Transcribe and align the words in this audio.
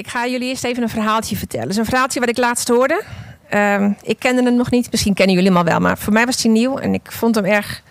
Ik 0.00 0.08
ga 0.08 0.26
jullie 0.26 0.48
eerst 0.48 0.64
even 0.64 0.82
een 0.82 0.88
verhaaltje 0.88 1.36
vertellen. 1.36 1.66
Het 1.66 1.74
is 1.74 1.80
een 1.80 1.88
verhaaltje 1.88 2.20
wat 2.20 2.28
ik 2.28 2.36
laatst 2.36 2.68
hoorde. 2.68 3.02
Ehm, 3.48 3.92
ik 4.02 4.18
kende 4.18 4.42
hem 4.42 4.54
nog 4.54 4.70
niet. 4.70 4.90
Misschien 4.90 5.14
kennen 5.14 5.34
jullie 5.34 5.50
hem 5.50 5.58
al 5.58 5.64
wel. 5.64 5.80
Maar 5.80 5.98
voor 5.98 6.12
mij 6.12 6.26
was 6.26 6.42
hij 6.42 6.52
nieuw. 6.52 6.78
En 6.78 6.94
ik 6.94 7.12
vond 7.12 7.34
hem 7.34 7.44
erg... 7.44 7.82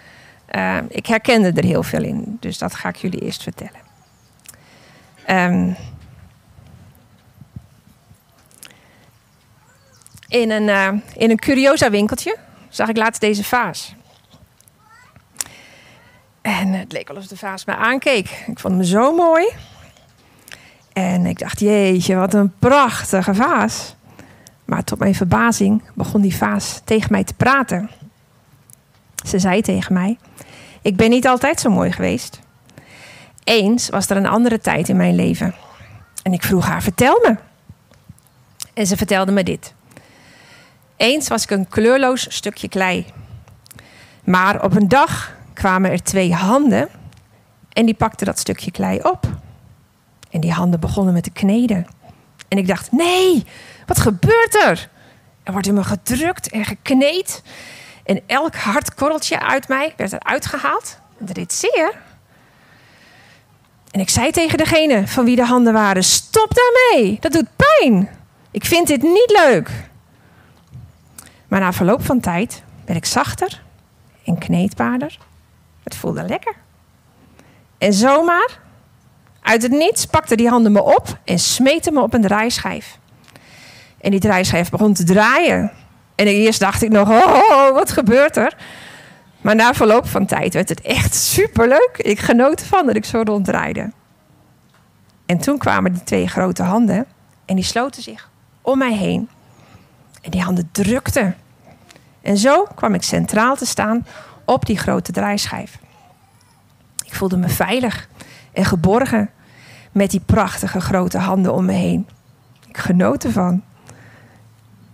Uh, 0.55 0.77
ik 0.87 1.05
herkende 1.05 1.51
er 1.55 1.63
heel 1.63 1.83
veel 1.83 2.03
in. 2.03 2.37
Dus 2.39 2.57
dat 2.57 2.75
ga 2.75 2.89
ik 2.89 2.95
jullie 2.95 3.21
eerst 3.21 3.43
vertellen. 3.43 3.79
Um, 5.27 5.75
in, 10.27 10.51
een, 10.51 10.67
uh, 10.67 11.01
in 11.15 11.29
een 11.29 11.39
curiosa 11.39 11.89
winkeltje 11.89 12.37
zag 12.69 12.89
ik 12.89 12.97
laatst 12.97 13.21
deze 13.21 13.43
vaas. 13.43 13.95
En 16.41 16.73
het 16.73 16.91
leek 16.91 17.07
wel 17.07 17.17
of 17.17 17.27
de 17.27 17.37
vaas 17.37 17.65
me 17.65 17.75
aankeek. 17.75 18.43
Ik 18.47 18.59
vond 18.59 18.73
hem 18.73 18.83
zo 18.83 19.15
mooi. 19.15 19.47
En 20.99 21.25
ik 21.25 21.39
dacht, 21.39 21.59
jeetje, 21.59 22.15
wat 22.15 22.33
een 22.33 22.53
prachtige 22.59 23.33
vaas. 23.33 23.95
Maar 24.65 24.83
tot 24.83 24.99
mijn 24.99 25.15
verbazing 25.15 25.81
begon 25.93 26.21
die 26.21 26.35
vaas 26.35 26.81
tegen 26.83 27.11
mij 27.11 27.23
te 27.23 27.33
praten. 27.33 27.89
Ze 29.25 29.39
zei 29.39 29.61
tegen 29.61 29.93
mij: 29.93 30.17
Ik 30.81 30.95
ben 30.95 31.09
niet 31.09 31.27
altijd 31.27 31.59
zo 31.59 31.69
mooi 31.69 31.91
geweest. 31.91 32.39
Eens 33.43 33.89
was 33.89 34.09
er 34.09 34.17
een 34.17 34.27
andere 34.27 34.59
tijd 34.59 34.89
in 34.89 34.95
mijn 34.95 35.15
leven. 35.15 35.55
En 36.23 36.33
ik 36.33 36.43
vroeg 36.43 36.65
haar: 36.65 36.83
Vertel 36.83 37.19
me. 37.21 37.35
En 38.73 38.87
ze 38.87 38.97
vertelde 38.97 39.31
me 39.31 39.43
dit. 39.43 39.73
Eens 40.97 41.27
was 41.27 41.43
ik 41.43 41.49
een 41.49 41.67
kleurloos 41.67 42.35
stukje 42.35 42.69
klei. 42.69 43.05
Maar 44.23 44.63
op 44.63 44.75
een 44.75 44.87
dag 44.87 45.35
kwamen 45.53 45.91
er 45.91 46.03
twee 46.03 46.33
handen 46.33 46.89
en 47.73 47.85
die 47.85 47.95
pakten 47.95 48.25
dat 48.25 48.39
stukje 48.39 48.71
klei 48.71 48.99
op. 49.01 49.28
En 50.29 50.39
die 50.39 50.51
handen 50.51 50.79
begonnen 50.79 51.13
met 51.13 51.23
te 51.23 51.31
kneden. 51.31 51.87
En 52.47 52.57
ik 52.57 52.67
dacht: 52.67 52.91
nee, 52.91 53.45
wat 53.85 53.99
gebeurt 53.99 54.55
er? 54.55 54.89
Er 55.43 55.51
wordt 55.51 55.67
in 55.67 55.73
me 55.73 55.83
gedrukt 55.83 56.49
en 56.49 56.65
gekneed. 56.65 57.43
En 58.03 58.21
elk 58.25 58.55
hard 58.55 58.93
korreltje 58.93 59.39
uit 59.39 59.67
mij 59.67 59.93
werd 59.97 60.13
eruit 60.13 60.45
gehaald. 60.45 60.99
Deed 61.17 61.53
zeer. 61.53 61.97
En 63.91 63.99
ik 63.99 64.09
zei 64.09 64.31
tegen 64.31 64.57
degene 64.57 65.07
van 65.07 65.25
wie 65.25 65.35
de 65.35 65.45
handen 65.45 65.73
waren: 65.73 66.03
Stop 66.03 66.53
daarmee, 66.53 67.17
dat 67.19 67.31
doet 67.31 67.47
pijn. 67.55 68.09
Ik 68.51 68.65
vind 68.65 68.87
dit 68.87 69.01
niet 69.01 69.41
leuk. 69.45 69.69
Maar 71.47 71.59
na 71.59 71.73
verloop 71.73 72.05
van 72.05 72.19
tijd 72.19 72.63
werd 72.85 72.97
ik 72.97 73.05
zachter 73.05 73.61
en 74.25 74.37
kneedbaarder. 74.37 75.17
Het 75.83 75.95
voelde 75.95 76.23
lekker. 76.23 76.55
En 77.77 77.93
zomaar 77.93 78.59
uit 79.49 79.61
het 79.61 79.71
niets 79.71 80.05
pakte 80.05 80.35
die 80.35 80.49
handen 80.49 80.71
me 80.71 80.83
op 80.83 81.19
en 81.23 81.39
smeten 81.39 81.93
me 81.93 82.01
op 82.01 82.13
een 82.13 82.21
draaischijf. 82.21 82.97
En 84.01 84.11
die 84.11 84.19
draaischijf 84.19 84.69
begon 84.69 84.93
te 84.93 85.03
draaien. 85.03 85.71
En 86.15 86.27
eerst 86.27 86.59
dacht 86.59 86.81
ik 86.81 86.89
nog, 86.89 87.09
oh, 87.09 87.25
oh, 87.25 87.49
oh, 87.51 87.73
wat 87.73 87.91
gebeurt 87.91 88.37
er? 88.37 88.55
Maar 89.41 89.55
na 89.55 89.73
verloop 89.73 90.07
van 90.07 90.25
tijd 90.25 90.53
werd 90.53 90.69
het 90.69 90.81
echt 90.81 91.15
superleuk. 91.15 91.91
Ik 91.97 92.19
genoot 92.19 92.59
ervan 92.59 92.85
dat 92.85 92.95
ik 92.95 93.05
zo 93.05 93.21
ronddraaide. 93.25 93.91
En 95.25 95.37
toen 95.37 95.57
kwamen 95.57 95.93
die 95.93 96.03
twee 96.03 96.27
grote 96.27 96.63
handen 96.63 97.05
en 97.45 97.55
die 97.55 97.63
sloten 97.63 98.03
zich 98.03 98.29
om 98.61 98.77
mij 98.77 98.93
heen. 98.93 99.29
En 100.21 100.31
die 100.31 100.41
handen 100.41 100.69
drukten. 100.71 101.35
En 102.21 102.37
zo 102.37 102.67
kwam 102.75 102.93
ik 102.93 103.03
centraal 103.03 103.55
te 103.55 103.65
staan 103.65 104.05
op 104.45 104.65
die 104.65 104.77
grote 104.77 105.11
draaischijf. 105.11 105.77
Ik 107.05 107.15
voelde 107.15 107.37
me 107.37 107.49
veilig 107.49 108.07
en 108.53 108.65
geborgen 108.65 109.29
met 109.91 110.11
die 110.11 110.21
prachtige 110.25 110.81
grote 110.81 111.17
handen 111.17 111.53
om 111.53 111.65
me 111.65 111.73
heen. 111.73 112.07
Ik 112.67 112.77
genoot 112.77 113.23
ervan. 113.23 113.63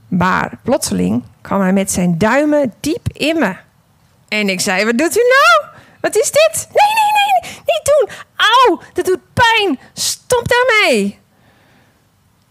Maar 0.07 0.57
plotseling 0.63 1.23
kwam 1.41 1.61
hij 1.61 1.73
met 1.73 1.91
zijn 1.91 2.17
duimen 2.17 2.73
diep 2.79 3.07
in 3.11 3.39
me. 3.39 3.55
En 4.27 4.49
ik 4.49 4.59
zei: 4.59 4.85
Wat 4.85 4.97
doet 4.97 5.17
u 5.17 5.21
nou? 5.21 5.73
Wat 6.01 6.15
is 6.15 6.31
dit? 6.31 6.67
Nee, 6.67 6.93
nee, 6.93 7.51
nee, 7.51 7.61
niet 7.65 7.81
doen. 7.83 8.09
Auw, 8.35 8.81
dat 8.93 9.05
doet 9.05 9.33
pijn. 9.33 9.79
Stop 9.93 10.47
daarmee. 10.47 11.19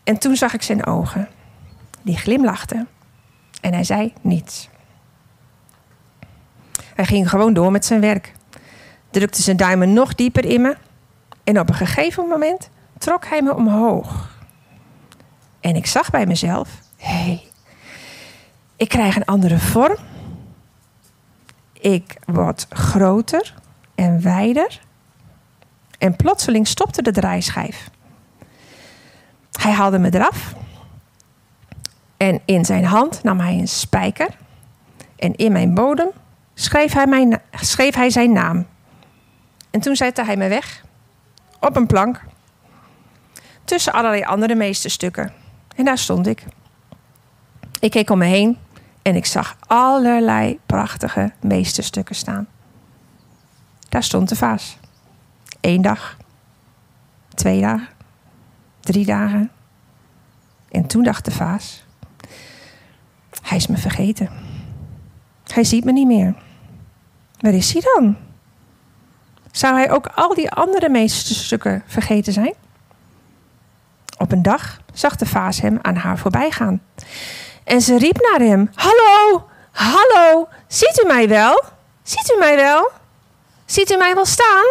En 0.05 0.19
toen 0.19 0.37
zag 0.37 0.55
ik 0.55 0.63
zijn 0.63 0.87
ogen. 0.87 1.29
Die 2.03 2.17
glimlachten. 2.17 2.89
En 3.61 3.73
hij 3.73 3.85
zei 3.85 4.13
niets. 4.21 4.69
Hij 6.95 7.05
ging 7.05 7.29
gewoon 7.29 7.53
door 7.53 7.71
met 7.71 7.85
zijn 7.85 8.01
werk. 8.01 8.33
Drukte 9.11 9.43
zijn 9.43 9.57
duimen 9.57 9.93
nog 9.93 10.15
dieper 10.15 10.45
in 10.45 10.61
me. 10.61 10.77
En 11.45 11.59
op 11.59 11.69
een 11.69 11.75
gegeven 11.75 12.27
moment 12.27 12.71
trok 12.99 13.27
hij 13.27 13.43
me 13.43 13.55
omhoog. 13.55 14.33
En 15.61 15.77
ik 15.77 15.87
zag 15.87 16.11
bij 16.11 16.27
mezelf: 16.27 16.69
hé, 16.97 17.13
hey, 17.13 17.43
ik 18.77 18.89
krijg 18.89 19.17
een 19.17 19.25
andere 19.25 19.59
vorm. 19.59 19.97
Ik 21.73 22.17
word 22.27 22.67
groter 22.71 23.55
en 23.95 24.23
wijder. 24.23 24.81
En 25.99 26.17
plotseling 26.17 26.67
stopte 26.67 27.03
de 27.03 27.13
draaischijf. 27.13 27.91
Hij 29.53 29.73
haalde 29.73 29.99
me 29.99 30.15
eraf. 30.15 30.55
En 32.17 32.41
in 32.45 32.65
zijn 32.65 32.85
hand 32.85 33.23
nam 33.23 33.41
hij 33.41 33.59
een 33.59 33.69
spijker. 33.69 34.29
En 35.17 35.35
in 35.35 35.53
mijn 35.53 35.75
bodem 35.75 36.11
schreef 36.55 36.93
hij, 36.93 37.07
mijn, 37.07 37.41
schreef 37.51 37.95
hij 37.95 38.11
zijn 38.11 38.33
naam. 38.33 38.67
En 39.71 39.81
toen 39.81 39.97
zette 39.97 40.25
hij 40.25 40.37
me 40.37 40.49
weg 40.49 40.85
op 41.65 41.77
een 41.77 41.87
plank 41.87 42.23
tussen 43.65 43.93
allerlei 43.93 44.23
andere 44.23 44.55
meesterstukken. 44.55 45.33
En 45.77 45.85
daar 45.85 45.99
stond 45.99 46.27
ik. 46.27 46.45
Ik 47.81 47.91
keek 47.91 48.11
om 48.11 48.19
me 48.19 48.25
heen 48.25 48.59
en 49.03 49.15
ik 49.15 49.27
zag 49.27 49.57
allerlei 49.67 50.59
prachtige 50.67 51.33
meesterstukken 51.41 52.15
staan. 52.15 52.47
Daar 53.89 54.03
stond 54.03 54.29
de 54.29 54.37
vaas. 54.37 54.79
Eén 55.61 55.83
dag, 55.83 56.17
twee 57.35 57.61
dagen, 57.61 57.89
drie 58.81 59.05
dagen. 59.05 59.51
En 60.71 60.87
toen 60.87 61.03
dacht 61.03 61.25
de 61.25 61.31
vaas: 61.31 61.85
Hij 63.43 63.57
is 63.57 63.67
me 63.67 63.77
vergeten. 63.77 64.29
Hij 65.47 65.65
ziet 65.65 65.85
me 65.85 65.93
niet 65.93 66.07
meer. 66.07 66.35
Waar 67.39 67.55
is 67.55 67.73
hij 67.73 67.83
dan? 67.95 68.17
Zou 69.55 69.75
hij 69.75 69.91
ook 69.91 70.07
al 70.07 70.35
die 70.35 70.51
andere 70.51 70.89
meesterstukken 70.89 71.83
vergeten 71.87 72.33
zijn? 72.33 72.55
Op 74.19 74.33
een 74.33 74.43
dag 74.43 74.81
zag 74.93 75.17
de 75.17 75.27
vaas 75.27 75.61
hem 75.61 75.79
aan 75.83 75.97
haar 75.97 76.19
voorbij 76.19 76.51
gaan. 76.51 76.83
En 77.65 77.81
ze 77.81 77.99
riep 77.99 78.29
naar 78.31 78.49
hem: 78.49 78.71
Hallo, 78.75 79.49
hallo, 79.71 80.49
ziet 80.67 81.01
u 81.05 81.07
mij 81.07 81.29
wel? 81.29 81.63
Ziet 82.03 82.33
u 82.37 82.39
mij 82.39 82.57
wel? 82.57 82.91
Ziet 83.65 83.91
u 83.91 83.97
mij 83.97 84.15
wel 84.15 84.27
staan? 84.27 84.67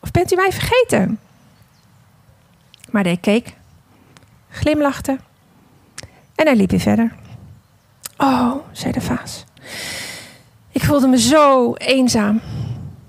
Of 0.00 0.10
bent 0.10 0.32
u 0.32 0.36
mij 0.36 0.52
vergeten? 0.52 1.20
Maar 2.90 3.04
hij 3.04 3.16
keek, 3.16 3.54
glimlachte 4.50 5.18
en 6.34 6.46
hij 6.46 6.56
liep 6.56 6.70
weer 6.70 6.80
verder. 6.80 7.14
Oh, 8.16 8.54
zei 8.72 8.92
de 8.92 9.00
vaas. 9.00 9.44
Ik 10.70 10.84
voelde 10.84 11.06
me 11.06 11.18
zo 11.18 11.74
eenzaam, 11.74 12.40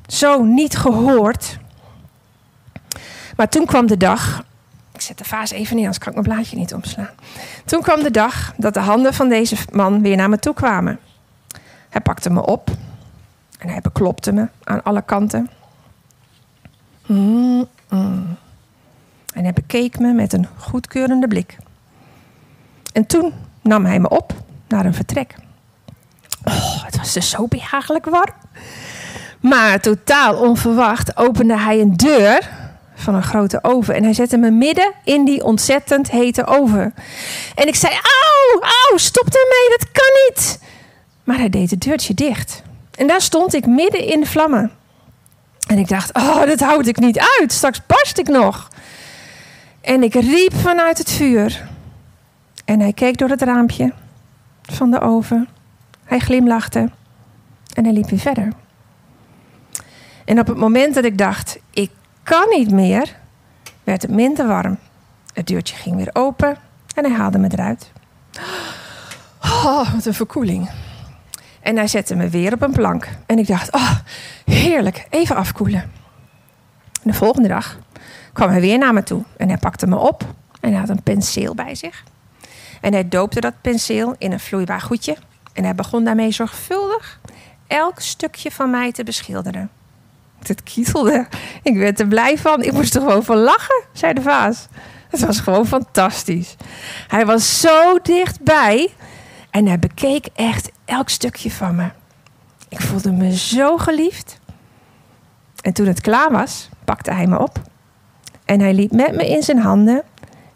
zo 0.07 0.43
niet 0.43 0.77
gehoord. 0.77 1.57
Maar 3.35 3.49
toen 3.49 3.65
kwam 3.65 3.87
de 3.87 3.97
dag. 3.97 4.43
Ik 4.93 5.01
zet 5.01 5.17
de 5.17 5.23
vaas 5.23 5.51
even 5.51 5.75
neer, 5.75 5.85
anders 5.85 6.03
kan 6.03 6.13
ik 6.13 6.19
mijn 6.21 6.35
blaadje 6.35 6.57
niet 6.57 6.73
omslaan. 6.73 7.09
Toen 7.65 7.81
kwam 7.81 8.03
de 8.03 8.11
dag 8.11 8.53
dat 8.57 8.73
de 8.73 8.79
handen 8.79 9.13
van 9.13 9.29
deze 9.29 9.55
man 9.71 10.01
weer 10.01 10.15
naar 10.15 10.29
me 10.29 10.39
toe 10.39 10.53
kwamen. 10.53 10.99
Hij 11.89 12.01
pakte 12.01 12.29
me 12.29 12.45
op 12.45 12.69
en 13.59 13.69
hij 13.69 13.81
beklopte 13.81 14.31
me 14.31 14.47
aan 14.63 14.83
alle 14.83 15.01
kanten. 15.01 15.49
Mm 17.05 17.67
-mm. 17.87 18.37
En 19.33 19.43
hij 19.43 19.53
bekeek 19.53 19.99
me 19.99 20.13
met 20.13 20.33
een 20.33 20.47
goedkeurende 20.57 21.27
blik. 21.27 21.57
En 22.93 23.05
toen 23.05 23.33
nam 23.61 23.85
hij 23.85 23.99
me 23.99 24.09
op 24.09 24.33
naar 24.67 24.85
een 24.85 24.93
vertrek. 24.93 25.35
Oh, 26.43 26.83
het 26.83 26.97
was 26.97 27.13
dus 27.13 27.29
zo 27.29 27.47
behagelijk 27.47 28.05
warm. 28.05 28.33
Maar 29.47 29.79
totaal 29.79 30.35
onverwacht 30.35 31.17
opende 31.17 31.57
hij 31.57 31.79
een 31.79 31.97
deur 31.97 32.49
van 32.95 33.15
een 33.15 33.23
grote 33.23 33.59
oven. 33.63 33.95
En 33.95 34.03
hij 34.03 34.13
zette 34.13 34.37
me 34.37 34.51
midden 34.51 34.91
in 35.03 35.25
die 35.25 35.43
ontzettend 35.43 36.11
hete 36.11 36.45
oven. 36.45 36.93
En 37.55 37.67
ik 37.67 37.75
zei: 37.75 37.93
Auw, 37.93 38.61
auw, 38.61 38.97
stop 38.97 39.23
ermee, 39.23 39.77
dat 39.77 39.91
kan 39.91 40.11
niet. 40.27 40.59
Maar 41.23 41.37
hij 41.37 41.49
deed 41.49 41.71
het 41.71 41.81
deurtje 41.81 42.13
dicht. 42.13 42.61
En 42.95 43.07
daar 43.07 43.21
stond 43.21 43.53
ik 43.53 43.65
midden 43.65 44.03
in 44.07 44.19
de 44.19 44.25
vlammen. 44.25 44.71
En 45.67 45.77
ik 45.77 45.87
dacht: 45.87 46.13
Oh, 46.13 46.45
dat 46.45 46.59
houd 46.59 46.87
ik 46.87 46.99
niet 46.99 47.19
uit. 47.39 47.51
Straks 47.51 47.85
barst 47.85 48.17
ik 48.17 48.27
nog. 48.27 48.67
En 49.81 50.03
ik 50.03 50.13
riep 50.13 50.53
vanuit 50.55 50.97
het 50.97 51.11
vuur. 51.11 51.67
En 52.65 52.79
hij 52.79 52.93
keek 52.93 53.17
door 53.17 53.29
het 53.29 53.41
raampje 53.41 53.93
van 54.61 54.91
de 54.91 54.99
oven. 54.99 55.47
Hij 56.03 56.19
glimlachte 56.19 56.89
en 57.73 57.83
hij 57.83 57.93
liep 57.93 58.09
weer 58.09 58.19
verder. 58.19 58.49
En 60.25 60.39
op 60.39 60.47
het 60.47 60.57
moment 60.57 60.93
dat 60.95 61.03
ik 61.03 61.17
dacht, 61.17 61.59
ik 61.69 61.91
kan 62.23 62.49
niet 62.49 62.71
meer, 62.71 63.15
werd 63.83 64.01
het 64.01 64.11
minder 64.11 64.47
warm. 64.47 64.77
Het 65.33 65.47
deurtje 65.47 65.75
ging 65.75 65.95
weer 65.95 66.09
open 66.13 66.57
en 66.95 67.03
hij 67.05 67.13
haalde 67.13 67.37
me 67.37 67.47
eruit. 67.51 67.91
Oh, 69.41 69.93
wat 69.93 70.05
een 70.05 70.13
verkoeling. 70.13 70.69
En 71.61 71.75
hij 71.75 71.87
zette 71.87 72.15
me 72.15 72.29
weer 72.29 72.53
op 72.53 72.61
een 72.61 72.71
plank. 72.71 73.09
En 73.25 73.39
ik 73.39 73.47
dacht, 73.47 73.71
oh, 73.73 73.91
heerlijk, 74.45 75.07
even 75.09 75.35
afkoelen. 75.35 75.91
de 77.03 77.13
volgende 77.13 77.47
dag 77.47 77.77
kwam 78.33 78.49
hij 78.49 78.61
weer 78.61 78.77
naar 78.77 78.93
me 78.93 79.03
toe. 79.03 79.23
En 79.37 79.47
hij 79.47 79.57
pakte 79.57 79.87
me 79.87 79.95
op 79.95 80.23
en 80.59 80.69
hij 80.71 80.79
had 80.79 80.89
een 80.89 81.03
penseel 81.03 81.55
bij 81.55 81.75
zich. 81.75 82.03
En 82.81 82.93
hij 82.93 83.07
doopte 83.07 83.39
dat 83.39 83.53
penseel 83.61 84.15
in 84.17 84.31
een 84.31 84.39
vloeibaar 84.39 84.81
goedje. 84.81 85.17
En 85.53 85.63
hij 85.63 85.75
begon 85.75 86.03
daarmee 86.03 86.31
zorgvuldig 86.31 87.19
elk 87.67 87.99
stukje 87.99 88.51
van 88.51 88.69
mij 88.69 88.91
te 88.91 89.03
beschilderen. 89.03 89.69
Het 90.47 90.63
kietelde. 90.63 91.27
Ik 91.63 91.77
werd 91.77 91.99
er 91.99 92.07
blij 92.07 92.37
van. 92.37 92.63
Ik 92.63 92.71
moest 92.71 92.95
er 92.95 93.01
gewoon 93.01 93.23
van 93.23 93.37
lachen, 93.37 93.83
zei 93.93 94.13
de 94.13 94.21
vaas. 94.21 94.67
Het 95.09 95.25
was 95.25 95.39
gewoon 95.39 95.67
fantastisch. 95.67 96.55
Hij 97.07 97.25
was 97.25 97.59
zo 97.59 97.99
dichtbij 98.01 98.93
en 99.49 99.65
hij 99.65 99.79
bekeek 99.79 100.27
echt 100.35 100.71
elk 100.85 101.09
stukje 101.09 101.51
van 101.51 101.75
me. 101.75 101.89
Ik 102.69 102.81
voelde 102.81 103.11
me 103.11 103.35
zo 103.37 103.77
geliefd. 103.77 104.39
En 105.61 105.73
toen 105.73 105.85
het 105.85 106.01
klaar 106.01 106.31
was, 106.31 106.69
pakte 106.83 107.11
hij 107.11 107.27
me 107.27 107.39
op. 107.39 107.61
En 108.45 108.59
hij 108.59 108.73
liep 108.73 108.91
met 108.91 109.15
me 109.15 109.29
in 109.29 109.43
zijn 109.43 109.59
handen 109.59 110.03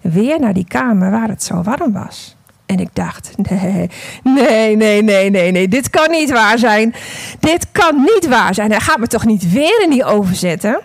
weer 0.01 0.39
naar 0.39 0.53
die 0.53 0.67
kamer 0.67 1.11
waar 1.11 1.27
het 1.27 1.43
zo 1.43 1.61
warm 1.61 1.93
was. 1.93 2.35
En 2.69 2.79
ik 2.79 2.89
dacht, 2.93 3.31
nee, 3.37 3.89
nee, 4.23 4.75
nee, 4.75 5.01
nee, 5.01 5.29
nee, 5.29 5.51
nee, 5.51 5.67
dit 5.67 5.89
kan 5.89 6.11
niet 6.11 6.31
waar 6.31 6.57
zijn. 6.57 6.95
Dit 7.39 7.71
kan 7.71 7.95
niet 7.95 8.27
waar 8.27 8.53
zijn. 8.53 8.71
Hij 8.71 8.79
gaat 8.79 8.97
me 8.97 9.07
toch 9.07 9.25
niet 9.25 9.51
weer 9.51 9.81
in 9.81 9.89
die 9.89 10.05
oven 10.05 10.35
zetten? 10.35 10.79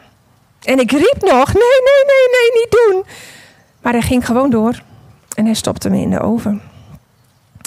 En 0.63 0.79
ik 0.79 0.91
riep 0.91 1.17
nog, 1.21 1.53
nee, 1.53 1.81
nee, 1.85 2.05
nee, 2.07 2.27
nee, 2.33 2.61
niet 2.63 2.71
doen. 2.71 3.05
Maar 3.83 3.93
hij 3.93 4.03
ging 4.03 4.27
gewoon 4.27 4.51
door 4.51 4.83
en 5.35 5.45
hij 5.45 5.55
stopte 5.55 5.91
me 5.91 6.01
in 6.01 6.11
de 6.11 6.21
oven. 6.21 6.63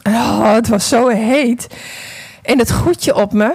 Oh, 0.04 0.54
het 0.54 0.68
was 0.68 0.88
zo 0.88 1.08
heet. 1.08 1.68
En 2.42 2.60
het 2.60 2.72
goedje 2.72 3.16
op 3.16 3.34
me, 3.34 3.54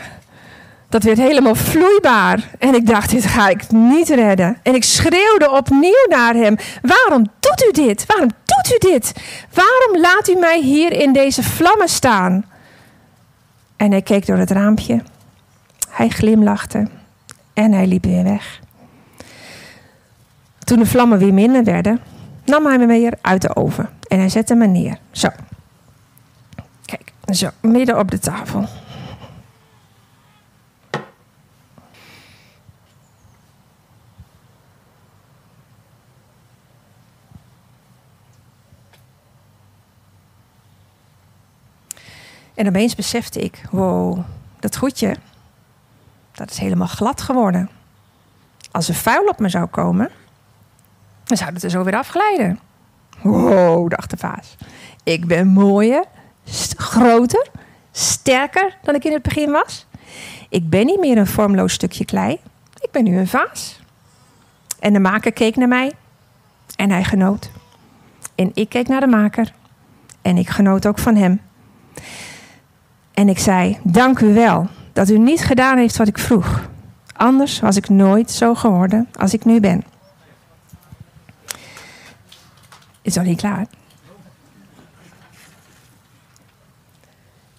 dat 0.93 1.03
werd 1.03 1.19
helemaal 1.19 1.55
vloeibaar. 1.55 2.49
En 2.59 2.75
ik 2.75 2.87
dacht, 2.87 3.11
dit 3.11 3.25
ga 3.25 3.49
ik 3.49 3.71
niet 3.71 4.09
redden. 4.09 4.57
En 4.63 4.75
ik 4.75 4.85
schreeuwde 4.85 5.51
opnieuw 5.51 6.07
naar 6.09 6.35
hem. 6.35 6.57
Waarom 6.83 7.31
doet 7.41 7.65
u 7.69 7.71
dit? 7.83 8.07
Waarom 8.07 8.29
doet 8.45 8.75
u 8.75 8.91
dit? 8.91 9.13
Waarom 9.53 10.01
laat 10.01 10.29
u 10.29 10.35
mij 10.35 10.61
hier 10.61 10.93
in 10.93 11.13
deze 11.13 11.43
vlammen 11.43 11.89
staan? 11.89 12.45
En 13.77 13.91
hij 13.91 14.03
keek 14.03 14.27
door 14.27 14.37
het 14.37 14.51
raampje. 14.51 15.03
Hij 15.89 16.09
glimlachte. 16.09 16.89
En 17.53 17.73
hij 17.73 17.87
liep 17.87 18.05
weer 18.05 18.25
weg. 18.25 18.61
Toen 20.65 20.79
de 20.79 20.87
vlammen 20.87 21.19
weer 21.19 21.35
minder 21.35 21.65
werden, 21.65 22.01
nam 22.45 22.67
hij 22.67 22.79
me 22.79 22.87
weer 22.87 23.13
uit 23.21 23.43
de 23.43 23.57
oven. 23.57 23.89
En 24.09 24.19
hij 24.19 24.29
zette 24.29 24.55
me 24.55 24.67
neer. 24.67 24.99
Zo. 25.11 25.29
Kijk, 26.85 27.13
zo, 27.35 27.49
midden 27.61 27.99
op 27.99 28.11
de 28.11 28.19
tafel. 28.19 28.69
En 42.63 42.69
opeens 42.69 42.95
besefte 42.95 43.41
ik, 43.41 43.63
wow, 43.71 44.19
dat 44.61 44.77
goedje, 44.77 45.17
dat 46.33 46.51
is 46.51 46.59
helemaal 46.59 46.87
glad 46.87 47.21
geworden. 47.21 47.71
Als 48.71 48.89
er 48.89 48.95
vuil 48.95 49.25
op 49.25 49.39
me 49.39 49.49
zou 49.49 49.67
komen, 49.67 50.11
dan 51.25 51.37
zou 51.37 51.53
het 51.53 51.63
er 51.63 51.71
zo 51.71 51.85
weer 51.85 51.97
afglijden. 51.97 52.59
Wow, 53.23 53.91
dacht 53.91 54.11
de 54.11 54.17
vaas. 54.17 54.57
Ik 55.03 55.27
ben 55.27 55.47
mooier, 55.47 56.05
groter, 56.77 57.49
sterker 57.93 58.79
dan 58.83 58.95
ik 58.95 59.05
in 59.05 59.13
het 59.13 59.23
begin 59.23 59.51
was. 59.51 59.87
Ik 60.49 60.71
ben 60.71 60.87
niet 60.87 61.01
meer 61.01 61.19
een 61.19 61.27
vormloos 61.27 61.73
stukje 61.73 62.05
klei. 62.05 62.41
Ik 62.81 62.91
ben 62.91 63.05
nu 63.05 63.19
een 63.19 63.29
vaas. 63.29 63.81
En 64.79 64.93
de 64.93 65.01
maker 65.01 65.33
keek 65.33 65.57
naar 65.57 65.69
mij 65.69 65.93
en 66.77 66.91
hij 66.91 67.05
genoot. 67.05 67.51
En 68.35 68.51
ik 68.55 68.69
keek 68.69 68.89
naar 68.89 69.01
de 69.01 69.07
maker 69.07 69.53
en 70.21 70.37
ik 70.37 70.49
genoot 70.49 70.87
ook 70.87 70.99
van 70.99 71.17
hem. 71.17 71.41
En 73.15 73.29
ik 73.29 73.39
zei: 73.39 73.79
Dank 73.83 74.19
u 74.19 74.35
wel 74.35 74.69
dat 74.93 75.11
u 75.11 75.19
niet 75.19 75.45
gedaan 75.45 75.79
heeft 75.79 75.97
wat 75.97 76.09
ik 76.09 76.19
vroeg. 76.19 76.69
Anders 77.13 77.61
was 77.61 77.77
ik 77.77 77.89
nooit 77.89 78.31
zo 78.31 78.55
geworden 78.55 79.09
als 79.19 79.33
ik 79.33 79.45
nu 79.45 79.61
ben. 79.61 79.85
Is 83.03 83.15
nog 83.15 83.25
niet 83.25 83.41
klaar. 83.41 83.67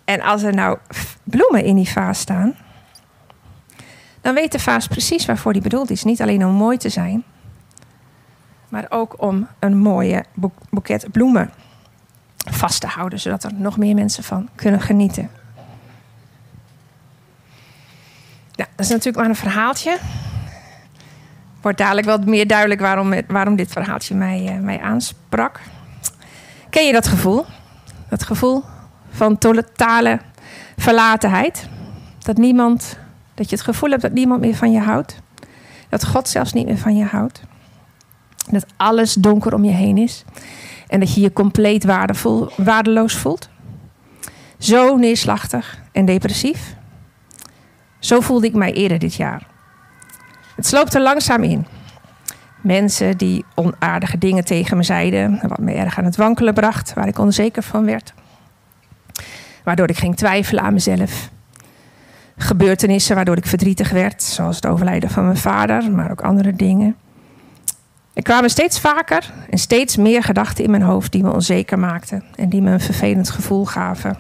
En 0.06 0.22
als 0.22 0.44
er 0.44 0.54
nou 0.54 0.78
bloemen 1.24 1.64
in 1.64 1.76
die 1.76 1.90
vaas 1.90 2.20
staan, 2.20 2.56
dan 4.22 4.34
weet 4.34 4.52
de 4.52 4.60
vaas 4.60 4.88
precies 4.88 5.26
waarvoor 5.26 5.54
die 5.54 5.62
bedoeld 5.62 5.90
is. 5.90 6.04
Niet 6.04 6.22
alleen 6.22 6.46
om 6.46 6.54
mooi 6.54 6.78
te 6.78 6.90
zijn, 6.90 7.24
maar 8.70 8.86
ook 8.90 9.22
om 9.22 9.48
een 9.60 9.78
mooie 9.78 10.26
boeket 10.70 11.12
bloemen 11.12 11.52
vast 12.38 12.82
te 12.82 12.88
houden, 12.88 13.20
zodat 13.20 13.44
er 13.44 13.54
nog 13.54 13.78
meer 13.78 13.96
mensen 13.96 14.24
van 14.24 14.50
kunnen 14.56 14.82
genieten. 14.82 15.30
Ja, 18.52 18.62
dat 18.75 18.86
is 18.86 18.90
natuurlijk 18.90 19.18
maar 19.18 19.30
een 19.30 19.36
verhaaltje. 19.36 19.98
Wordt 21.62 21.78
dadelijk 21.78 22.08
wel 22.08 22.18
meer 22.18 22.48
duidelijk 22.48 22.81
waarom, 22.81 23.14
waarom 23.28 23.56
dit 23.56 23.72
verhaaltje 23.72 24.16
mij, 24.16 24.56
uh, 24.56 24.64
mij 24.64 24.81
aansprak. 24.81 25.60
Ken 26.70 26.86
je 26.86 26.94
dat 26.94 27.08
gevoel? 27.08 27.46
Dat 28.10 28.24
gevoel 28.24 28.64
van 29.10 29.38
totale 29.38 30.20
verlatenheid. 30.78 31.68
Dat 32.20 32.38
niemand, 32.38 32.98
dat 33.34 33.50
je 33.50 33.56
het 33.56 33.66
gevoel 33.66 33.90
hebt 33.90 34.02
dat 34.02 34.12
niemand 34.12 34.42
meer 34.42 34.56
van 34.56 34.72
je 34.72 34.80
houdt. 34.80 35.22
Dat 35.90 36.06
God 36.06 36.30
zelfs 36.30 36.54
niet 36.54 36.66
meer 36.66 36.78
van 36.78 36.96
je 36.96 37.06
houdt. 37.06 37.42
Dat 38.50 38.66
alles 38.78 39.14
donker 39.14 39.54
om 39.54 39.64
je 39.64 39.72
heen 39.72 39.98
is. 39.98 40.24
En 40.88 41.00
dat 41.00 41.14
je 41.14 41.22
je 41.22 41.34
compleet 41.34 41.84
waardevol, 41.84 42.50
waardeloos 42.58 43.16
voelt. 43.16 43.50
Zo 44.58 44.96
neerslachtig 44.96 45.81
en 45.92 46.06
depressief. 46.06 46.76
Zo 48.04 48.20
voelde 48.20 48.48
ik 48.48 48.54
mij 48.54 48.74
eerder 48.74 49.00
dit 49.00 49.16
jaar. 49.16 49.48
Het 50.56 50.66
sloopte 50.66 51.02
langzaam 51.02 51.44
in. 51.44 51.66
Mensen 52.62 53.18
die 53.18 53.46
onaardige 53.56 54.18
dingen 54.18 54.45
tegen 54.45 54.78
me 54.78 54.83
zeiden, 54.83 55.40
wat 55.48 55.60
me 55.60 55.74
erg 55.74 55.98
aan 55.98 56.06
het 56.06 56.16
wankelen 56.16 56.54
bracht, 56.54 56.94
waar 56.94 57.07
ik 57.07 57.19
onzeker 57.19 57.64
van 57.64 57.86
werd. 57.86 58.14
Waardoor 59.64 59.90
ik 59.90 59.98
ging 59.98 60.16
twijfelen 60.16 60.64
aan 60.64 60.74
mezelf. 60.74 61.30
Gebeurtenissen 62.38 63.16
waardoor 63.16 63.38
ik 63.38 63.45
verdrietig 63.45 63.90
werd, 63.90 64.24
zoals 64.24 64.56
het 64.56 64.68
overlijden 64.68 65.10
van 65.10 65.24
mijn 65.26 65.38
vader, 65.38 65.92
maar 65.92 66.12
ook 66.12 66.22
andere 66.22 66.54
dingen. 66.56 66.95
Er 68.14 68.24
kwamen 68.24 68.50
steeds 68.50 68.80
vaker 68.80 69.33
en 69.50 69.57
steeds 69.57 69.98
meer 69.98 70.24
gedachten 70.24 70.64
in 70.64 70.72
mijn 70.72 70.83
hoofd 70.83 71.12
die 71.12 71.24
me 71.24 71.33
onzeker 71.33 71.80
maakten 71.80 72.24
en 72.36 72.50
die 72.50 72.62
me 72.62 72.72
een 72.72 72.80
vervelend 72.80 73.30
gevoel 73.30 73.66
gaven. 73.66 74.18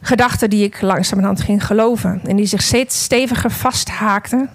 Gedachten 0.00 0.50
die 0.50 0.64
ik 0.64 0.80
langzamerhand 0.80 1.40
ging 1.40 1.66
geloven 1.66 2.20
en 2.24 2.36
die 2.36 2.46
zich 2.46 2.62
steeds 2.62 3.02
steviger 3.02 3.50
vasthaakten 3.50 4.50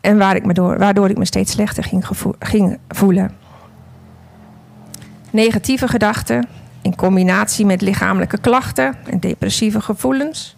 en 0.00 0.18
waar 0.18 0.36
ik 0.36 0.44
me 0.44 0.52
door, 0.52 0.78
waardoor 0.78 1.10
ik 1.10 1.18
me 1.18 1.24
steeds 1.24 1.52
slechter 1.52 1.84
ging, 1.84 2.06
ging 2.38 2.78
voelen. 2.88 3.36
Negatieve 5.30 5.88
gedachten 5.88 6.48
in 6.82 6.96
combinatie 6.96 7.66
met 7.66 7.80
lichamelijke 7.80 8.38
klachten 8.38 8.96
en 9.10 9.20
depressieve 9.20 9.80
gevoelens. 9.80 10.56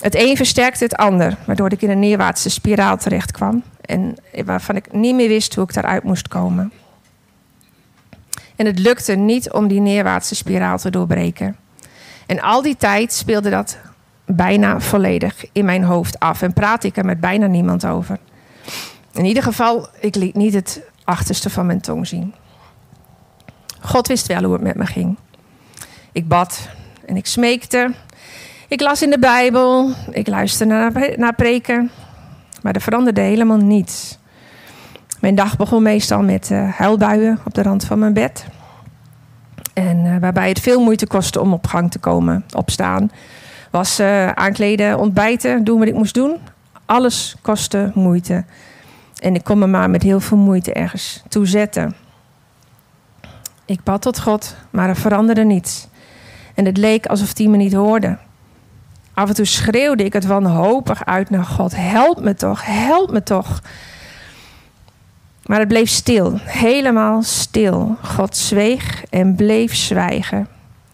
Het 0.00 0.14
een 0.14 0.36
versterkte 0.36 0.84
het 0.84 0.96
ander, 0.96 1.36
waardoor 1.46 1.72
ik 1.72 1.82
in 1.82 1.90
een 1.90 1.98
neerwaartse 1.98 2.50
spiraal 2.50 2.96
terecht 2.96 3.30
kwam 3.30 3.62
en 3.80 4.16
waarvan 4.44 4.76
ik 4.76 4.92
niet 4.92 5.14
meer 5.14 5.28
wist 5.28 5.54
hoe 5.54 5.64
ik 5.64 5.74
daaruit 5.74 6.02
moest 6.02 6.28
komen. 6.28 6.72
En 8.56 8.66
het 8.66 8.78
lukte 8.78 9.14
niet 9.14 9.52
om 9.52 9.68
die 9.68 9.80
neerwaartse 9.80 10.34
spiraal 10.34 10.78
te 10.78 10.90
doorbreken. 10.90 11.56
En 12.26 12.40
al 12.40 12.62
die 12.62 12.76
tijd 12.76 13.12
speelde 13.12 13.50
dat 13.50 13.78
bijna 14.26 14.80
volledig 14.80 15.44
in 15.52 15.64
mijn 15.64 15.84
hoofd 15.84 16.18
af 16.18 16.42
en 16.42 16.52
praat 16.52 16.84
ik 16.84 16.96
er 16.96 17.04
met 17.04 17.20
bijna 17.20 17.46
niemand 17.46 17.86
over. 17.86 18.18
In 19.12 19.24
ieder 19.24 19.42
geval, 19.42 19.88
ik 20.00 20.14
liet 20.14 20.34
niet 20.34 20.54
het 20.54 20.82
achterste 21.04 21.50
van 21.50 21.66
mijn 21.66 21.80
tong 21.80 22.06
zien. 22.06 22.34
God 23.80 24.08
wist 24.08 24.26
wel 24.26 24.42
hoe 24.42 24.52
het 24.52 24.62
met 24.62 24.76
me 24.76 24.86
ging. 24.86 25.16
Ik 26.12 26.28
bad 26.28 26.68
en 27.06 27.16
ik 27.16 27.26
smeekte. 27.26 27.94
Ik 28.68 28.80
las 28.80 29.02
in 29.02 29.10
de 29.10 29.18
Bijbel. 29.18 29.90
Ik 30.10 30.26
luisterde 30.26 30.90
naar, 31.16 31.34
preken. 31.34 31.90
Maar 32.62 32.74
er 32.74 32.80
veranderde 32.80 33.20
helemaal 33.20 33.56
niets. 33.56 34.18
Mijn 35.20 35.34
dag 35.34 35.56
begon 35.56 35.82
meestal 35.82 36.22
met 36.22 36.50
uh, 36.50 36.72
huilbuien 36.72 37.38
op 37.44 37.54
de 37.54 37.62
rand 37.62 37.84
van 37.84 37.98
mijn 37.98 38.12
bed. 38.12 38.46
En 39.74 40.04
uh, 40.04 40.16
waarbij 40.20 40.48
het 40.48 40.60
veel 40.60 40.80
moeite 40.80 41.06
kostte 41.06 41.40
om 41.40 41.52
op 41.52 41.66
gang 41.66 41.90
te 41.90 41.98
komen, 41.98 42.44
opstaan. 42.52 43.10
Was 43.70 44.00
uh, 44.00 44.28
aankleden, 44.28 44.98
ontbijten, 44.98 45.64
doen 45.64 45.78
wat 45.78 45.88
ik 45.88 45.94
moest 45.94 46.14
doen. 46.14 46.36
Alles 46.86 47.36
kostte 47.42 47.90
moeite. 47.94 48.44
En 49.18 49.34
ik 49.34 49.44
kon 49.44 49.58
me 49.58 49.66
maar 49.66 49.90
met 49.90 50.02
heel 50.02 50.20
veel 50.20 50.36
moeite 50.36 50.72
ergens 50.72 51.22
toe 51.28 51.46
zetten. 51.46 51.94
Ik 53.64 53.82
bad 53.82 54.02
tot 54.02 54.20
God, 54.20 54.56
maar 54.70 54.88
er 54.88 54.96
veranderde 54.96 55.44
niets. 55.44 55.88
En 56.54 56.64
het 56.64 56.76
leek 56.76 57.06
alsof 57.06 57.38
hij 57.38 57.46
me 57.46 57.56
niet 57.56 57.72
hoorde. 57.72 58.18
Af 59.14 59.28
en 59.28 59.34
toe 59.34 59.44
schreeuwde 59.44 60.04
ik 60.04 60.12
het 60.12 60.26
wanhopig 60.26 61.04
uit 61.04 61.30
naar 61.30 61.44
God. 61.44 61.72
Help 61.76 62.20
me 62.20 62.34
toch, 62.34 62.64
help 62.64 63.12
me 63.12 63.22
toch. 63.22 63.62
Maar 65.46 65.58
het 65.58 65.68
bleef 65.68 65.88
stil, 65.88 66.38
helemaal 66.38 67.22
stil. 67.22 67.96
God 68.02 68.36
zweeg 68.36 69.04
en 69.10 69.34
bleef 69.34 69.74
zwijgen. 69.74 70.48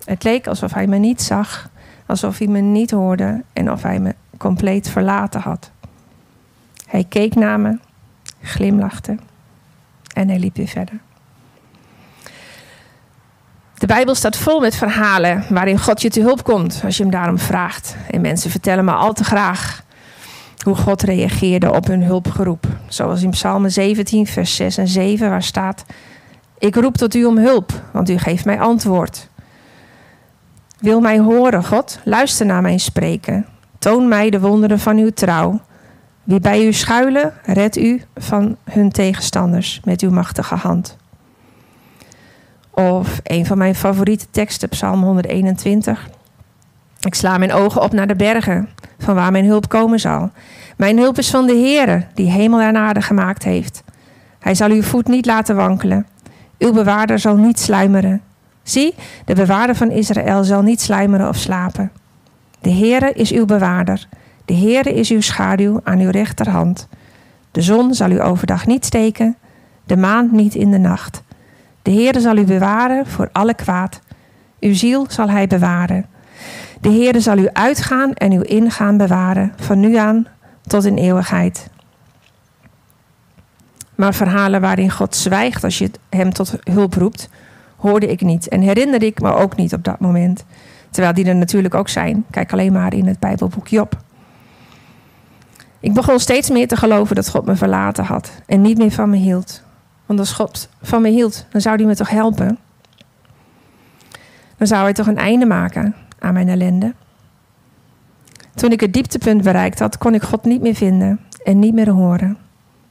Het 0.05 0.25
leek 0.25 0.47
alsof 0.47 0.73
hij 0.73 0.87
me 0.87 0.97
niet 0.97 1.23
zag, 1.23 1.69
alsof 2.07 2.39
hij 2.39 2.47
me 2.47 2.61
niet 2.61 2.91
hoorde 2.91 3.43
en 3.53 3.73
of 3.73 3.83
hij 3.83 3.99
me 3.99 4.15
compleet 4.37 4.89
verlaten 4.89 5.41
had. 5.41 5.71
Hij 6.87 7.05
keek 7.09 7.35
naar 7.35 7.61
me, 7.61 7.79
glimlachte 8.43 9.17
en 10.15 10.29
hij 10.29 10.39
liep 10.39 10.57
weer 10.57 10.69
verder. 10.69 10.99
De 13.75 13.87
Bijbel 13.87 14.15
staat 14.15 14.37
vol 14.37 14.61
met 14.61 14.77
verhalen 14.77 15.45
waarin 15.49 15.79
God 15.79 16.03
je 16.03 16.11
te 16.11 16.21
hulp 16.21 16.45
komt 16.45 16.81
als 16.85 16.97
je 16.97 17.03
hem 17.03 17.13
daarom 17.13 17.39
vraagt. 17.39 17.97
En 18.11 18.21
mensen 18.21 18.51
vertellen 18.51 18.85
me 18.85 18.93
al 18.93 19.13
te 19.13 19.25
graag 19.25 19.83
hoe 20.65 20.75
God 20.75 21.03
reageerde 21.03 21.73
op 21.73 21.87
hun 21.87 22.03
hulpgeroep. 22.03 22.67
Zoals 22.89 23.23
in 23.23 23.31
Psalm 23.31 23.69
17, 23.69 24.27
vers 24.27 24.57
6 24.57 24.77
en 24.77 24.89
7, 24.89 25.31
waar 25.31 25.43
staat: 25.43 25.85
Ik 26.59 26.75
roep 26.75 26.97
tot 26.97 27.15
u 27.15 27.25
om 27.25 27.39
hulp, 27.39 27.73
want 27.93 28.11
u 28.11 28.19
geeft 28.19 28.45
mij 28.45 28.61
antwoord. 28.61 29.29
Wil 30.79 31.01
mij 31.01 31.19
horen, 31.19 31.65
God, 31.65 32.01
luister 32.05 32.47
naar 32.47 32.63
mijn 32.63 32.81
spreken. 32.81 33.47
Toon 33.79 34.09
mij 34.09 34.31
de 34.31 34.41
wonderen 34.41 34.79
van 34.79 34.97
uw 34.97 35.11
trouw. 35.11 35.61
Wie 36.25 36.41
bij 36.41 36.67
u 36.67 36.73
schuilen, 36.73 37.33
red 37.43 37.77
u 37.77 38.03
van 38.17 38.57
hun 38.65 38.91
tegenstanders 38.91 39.81
met 39.85 40.01
uw 40.01 40.11
machtige 40.11 40.55
hand. 40.55 40.97
Of 42.71 43.21
een 43.23 43.47
van 43.47 43.59
mijn 43.59 43.75
favoriete 43.75 44.27
teksten, 44.31 44.69
Psalm 44.69 45.03
121. 45.03 46.09
Ik 47.01 47.15
sla 47.15 47.39
mijn 47.39 47.53
ogen 47.53 47.83
op 47.83 47.93
naar 47.93 48.07
de 48.07 48.17
bergen, 48.17 48.69
van 49.03 49.15
waar 49.15 49.33
mijn 49.33 49.45
hulp 49.45 49.69
komen 49.69 50.01
zal. 50.01 50.31
Mijn 50.77 50.99
hulp 50.99 51.19
is 51.19 51.31
van 51.31 51.47
de 51.47 51.53
Heere, 51.53 52.05
die 52.15 52.31
hemel 52.31 52.61
en 52.61 52.77
aarde 52.77 53.03
gemaakt 53.03 53.45
heeft. 53.45 53.83
Hij 54.39 54.55
zal 54.55 54.71
uw 54.71 54.83
voet 54.83 55.09
niet 55.09 55.27
laten 55.27 55.57
wankelen. 55.57 56.07
Uw 56.59 56.73
bewaarder 56.73 57.19
zal 57.19 57.37
niet 57.37 57.59
sluimeren. 57.59 58.21
Zie, 58.63 58.95
de 59.25 59.35
bewaarder 59.35 59.77
van 59.77 59.91
Israël 59.91 60.45
zal 60.45 60.63
niet 60.63 60.81
sluimeren 60.81 61.29
of 61.29 61.37
slapen. 61.37 61.91
De 62.61 62.71
Heere 62.71 63.13
is 63.13 63.33
uw 63.33 63.45
bewaarder. 63.45 64.07
De 64.45 64.55
Heere 64.55 64.95
is 64.95 65.11
uw 65.11 65.21
schaduw 65.21 65.81
aan 65.85 65.99
uw 65.99 66.11
rechterhand. 66.11 66.89
De 67.51 67.63
zon 67.63 67.95
zal 67.95 68.11
u 68.11 68.23
overdag 68.23 68.67
niet 68.67 68.85
steken, 68.85 69.37
de 69.85 69.97
maan 69.97 70.29
niet 70.33 70.55
in 70.55 70.71
de 70.71 70.79
nacht. 70.79 71.23
De 71.83 71.91
Heere 71.91 72.21
zal 72.21 72.37
u 72.37 72.45
bewaren 72.45 73.07
voor 73.07 73.29
alle 73.33 73.55
kwaad. 73.55 74.01
Uw 74.61 74.75
ziel 74.75 75.07
zal 75.09 75.29
hij 75.29 75.47
bewaren. 75.47 76.07
De 76.81 76.89
Heere 76.89 77.21
zal 77.21 77.39
u 77.39 77.49
uitgaan 77.53 78.15
en 78.15 78.33
uw 78.33 78.41
ingaan 78.41 78.97
bewaren, 78.97 79.53
van 79.57 79.81
nu 79.81 79.97
aan 79.97 80.27
tot 80.63 80.85
in 80.85 80.97
eeuwigheid. 80.97 81.71
Maar 83.95 84.15
verhalen 84.15 84.61
waarin 84.61 84.91
God 84.91 85.17
zwijgt 85.17 85.65
als 85.65 85.79
je 85.79 85.91
hem 86.09 86.33
tot 86.33 86.55
hulp 86.71 86.95
roept, 86.95 87.29
hoorde 87.77 88.07
ik 88.07 88.21
niet 88.21 88.49
en 88.49 88.61
herinnerde 88.61 89.07
ik 89.07 89.21
me 89.21 89.33
ook 89.33 89.57
niet 89.57 89.75
op 89.75 89.85
dat 89.85 90.01
moment. 90.01 90.45
Terwijl 90.91 91.15
die 91.15 91.25
er 91.25 91.37
natuurlijk 91.37 91.75
ook 91.75 91.89
zijn. 91.89 92.25
Kijk 92.31 92.53
alleen 92.53 92.73
maar 92.73 92.95
in 92.95 93.07
het 93.07 93.19
Bijbelboek 93.19 93.69
Job. 93.69 93.97
Ik 95.81 95.95
begon 95.95 96.19
steeds 96.19 96.51
meer 96.51 96.69
te 96.69 96.77
geloven 96.77 97.17
dat 97.17 97.29
God 97.29 97.47
me 97.47 97.57
verlaten 97.57 98.05
had 98.05 98.31
en 98.47 98.61
niet 98.61 98.79
meer 98.79 98.91
van 98.91 99.11
me 99.11 99.17
hield. 99.17 99.63
Want 100.07 100.19
als 100.19 100.33
God 100.33 100.69
van 100.83 101.03
me 101.03 101.09
hield, 101.09 101.47
dan 101.51 101.61
zou 101.61 101.77
hij 101.77 101.85
me 101.85 101.97
toch 101.97 102.11
helpen? 102.11 102.59
Dan 104.57 104.67
zou 104.67 104.83
hij 104.83 104.93
toch 104.93 105.07
een 105.07 105.19
einde 105.19 105.47
maken 105.47 105.95
aan 106.21 106.33
mijn 106.33 106.49
ellende? 106.49 106.95
Toen 108.55 108.73
ik 108.73 108.81
het 108.81 108.93
dieptepunt 108.93 109.43
bereikt 109.43 109.79
had, 109.79 109.99
kon 109.99 110.15
ik 110.15 110.23
God 110.23 110.45
niet 110.45 110.61
meer 110.61 110.75
vinden 110.75 111.21
en 111.45 111.59
niet 111.59 111.75
meer 111.75 111.91
horen. 111.91 112.39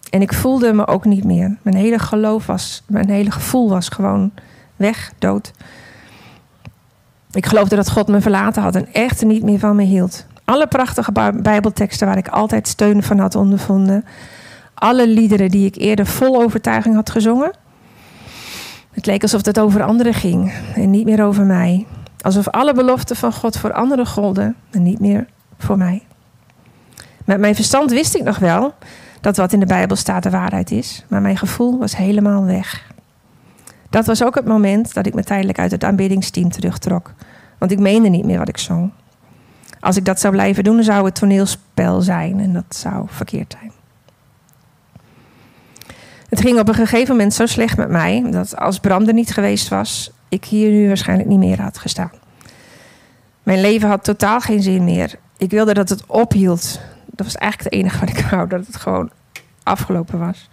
En 0.10 0.22
ik 0.22 0.34
voelde 0.34 0.74
me 0.74 0.88
ook 0.88 1.06
niet 1.06 1.24
meer. 1.24 1.58
Mijn 1.62 1.76
hele 1.76 2.00
geloof 2.00 2.46
was, 2.46 2.84
mijn 2.88 3.10
hele 3.10 3.32
gevoel 3.32 3.70
was 3.70 3.90
gewoon 3.90 4.32
weg, 4.76 5.12
dood. 5.20 5.52
Ik 7.32 7.46
geloofde 7.46 7.76
dat 7.76 7.92
God 7.92 8.08
me 8.08 8.22
verlaten 8.22 8.62
had 8.62 8.76
en 8.76 8.94
echt 8.94 9.26
niet 9.26 9.44
meer 9.44 9.60
van 9.60 9.76
me 9.76 9.84
hield. 9.84 10.26
Alle 10.46 10.68
prachtige 10.68 11.12
Bijbelteksten 11.42 12.08
waar 12.08 12.18
ik 12.18 12.28
altijd 12.28 12.68
steun 12.68 13.04
van 13.04 13.20
had 13.20 13.36
ondervonden. 13.36 14.06
Alle 14.74 15.08
liederen 15.08 15.50
die 15.50 15.66
ik 15.66 15.76
eerder 15.76 16.06
vol 16.06 16.42
overtuiging 16.42 16.96
had 16.96 17.10
gezongen. 17.10 17.52
Het 18.92 19.06
leek 19.06 19.22
alsof 19.22 19.46
het 19.46 19.60
over 19.60 19.84
anderen 19.84 20.14
ging 20.14 20.54
en 20.76 20.90
niet 20.90 21.06
meer 21.06 21.24
over 21.24 21.46
mij. 21.46 21.86
Alsof 22.22 22.48
alle 22.48 22.74
beloften 22.74 23.16
van 23.16 23.34
God 23.34 23.58
voor 23.58 23.74
anderen 23.74 24.08
golden 24.08 24.56
en 24.72 24.84
niet 24.84 25.00
meer 25.00 25.28
voor 25.58 25.78
mij. 25.78 26.04
Met 27.26 27.40
mijn 27.40 27.56
verstand 27.56 27.92
wist 27.92 28.16
ik 28.16 28.24
nog 28.24 28.38
wel 28.38 28.74
dat 29.22 29.38
wat 29.38 29.54
in 29.54 29.60
de 29.60 29.66
Bijbel 29.66 29.96
staat 29.96 30.24
de 30.24 30.30
waarheid 30.30 30.72
is, 30.72 31.06
maar 31.08 31.22
mijn 31.22 31.38
gevoel 31.38 31.80
was 31.80 31.96
helemaal 31.96 32.46
weg. 32.46 32.88
Dat 33.90 34.06
was 34.06 34.24
ook 34.24 34.36
het 34.36 34.46
moment 34.46 34.94
dat 34.94 35.06
ik 35.06 35.14
me 35.14 35.24
tijdelijk 35.24 35.60
uit 35.60 35.72
het 35.72 35.84
aanbiddingsteam 35.84 36.50
terugtrok, 36.50 37.14
want 37.58 37.72
ik 37.72 37.80
meende 37.80 38.10
niet 38.10 38.26
meer 38.26 38.38
wat 38.38 38.50
ik 38.50 38.58
zong. 38.58 38.92
Als 39.80 39.98
ik 39.98 40.06
dat 40.06 40.20
zou 40.20 40.34
blijven 40.34 40.64
doen, 40.64 40.84
zou 40.84 41.06
het 41.06 41.16
toneelspel 41.16 42.02
zijn 42.02 42.40
en 42.40 42.54
dat 42.54 42.76
zou 42.76 43.06
verkeerd 43.08 43.56
zijn. 43.60 43.72
Het 46.30 46.42
ging 46.42 46.60
op 46.60 46.68
een 46.68 46.74
gegeven 46.74 47.16
moment 47.16 47.34
zo 47.34 47.46
slecht 47.46 47.78
met 47.78 47.90
mij 47.90 48.28
dat 48.32 48.58
als 48.58 48.80
Bram 48.80 49.08
er 49.08 49.14
niet 49.14 49.34
geweest 49.34 49.68
was, 49.68 50.12
ik 50.30 50.46
hier 50.46 50.72
nu 50.72 50.88
waarschijnlijk 50.88 51.30
niet 51.30 51.40
meer 51.40 51.62
had 51.62 51.78
gestaan. 51.78 52.12
Mijn 53.44 53.62
leven 53.62 53.90
had 53.90 54.04
totaal 54.04 54.40
geen 54.40 54.62
zin 54.62 54.84
meer. 54.84 55.16
Ik 55.38 55.50
wilde 55.50 55.74
dat 55.74 55.90
het 55.90 56.06
ophield. 56.06 56.80
Dat 57.06 57.26
was 57.26 57.36
eigenlijk 57.36 57.74
het 57.74 57.82
enige 57.82 58.00
wat 58.06 58.18
ik 58.18 58.26
wou, 58.30 58.48
dat 58.48 58.66
het 58.66 58.76
gewoon 58.76 59.10
afgelopen 59.64 60.20
was. 60.20 60.50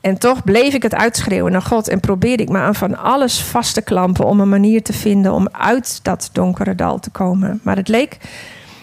En 0.00 0.18
toch 0.18 0.44
bleef 0.44 0.74
ik 0.74 0.82
het 0.82 0.94
uitschreeuwen 0.94 1.52
naar 1.52 1.62
God 1.62 1.88
en 1.88 2.00
probeerde 2.00 2.42
ik 2.42 2.48
me 2.48 2.58
aan 2.58 2.74
van 2.74 2.96
alles 2.96 3.42
vast 3.42 3.74
te 3.74 3.82
klampen 3.82 4.26
om 4.26 4.40
een 4.40 4.48
manier 4.48 4.82
te 4.82 4.92
vinden 4.92 5.32
om 5.32 5.48
uit 5.52 6.00
dat 6.02 6.30
donkere 6.32 6.74
dal 6.74 6.98
te 6.98 7.10
komen. 7.10 7.60
Maar 7.62 7.76
het 7.76 7.88
leek 7.88 8.18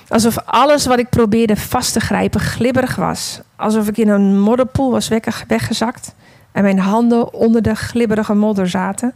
alsof 0.07 0.37
alles 0.45 0.85
wat 0.85 0.99
ik 0.99 1.09
probeerde 1.09 1.55
vast 1.55 1.93
te 1.93 1.99
grijpen 1.99 2.39
glibberig 2.39 2.95
was. 2.95 3.41
Alsof 3.55 3.87
ik 3.87 3.97
in 3.97 4.09
een 4.09 4.39
modderpoel 4.39 4.91
was 4.91 5.07
weggezakt 5.47 6.15
en 6.51 6.63
mijn 6.63 6.79
handen 6.79 7.33
onder 7.33 7.61
de 7.61 7.75
glibberige 7.75 8.33
modder 8.33 8.69
zaten. 8.69 9.13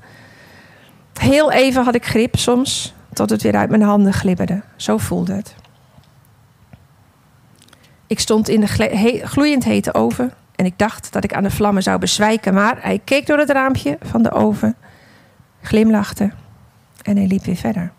Heel 1.14 1.52
even 1.52 1.84
had 1.84 1.96
ik 1.96 2.06
grip 2.06 2.36
soms, 2.36 2.94
tot 3.14 3.30
het 3.30 3.42
weer 3.42 3.56
uit 3.56 3.70
mijn 3.70 3.82
handen 3.82 4.14
glibberde. 4.14 4.62
Zo 4.76 4.98
voelde 4.98 5.34
het. 5.34 5.56
Ik 8.08 8.20
stond 8.20 8.50
in 8.50 8.60
de 8.60 9.22
gloeiend 9.24 9.64
hete 9.64 9.94
oven 9.94 10.34
en 10.56 10.66
ik 10.66 10.78
dacht 10.78 11.14
dat 11.14 11.24
ik 11.24 11.34
aan 11.34 11.44
de 11.44 11.52
vlammen 11.52 11.84
zou 11.84 12.00
bezwijken, 12.00 12.54
maar 12.54 12.78
hij 12.82 13.02
keek 13.04 13.28
door 13.28 13.38
het 13.38 13.50
raampje 13.50 13.98
van 14.02 14.24
de 14.24 14.32
oven, 14.32 14.76
glimlachte 15.62 16.32
en 17.02 17.18
hij 17.18 17.28
liep 17.28 17.44
weer 17.44 17.56
verder. 17.56 17.92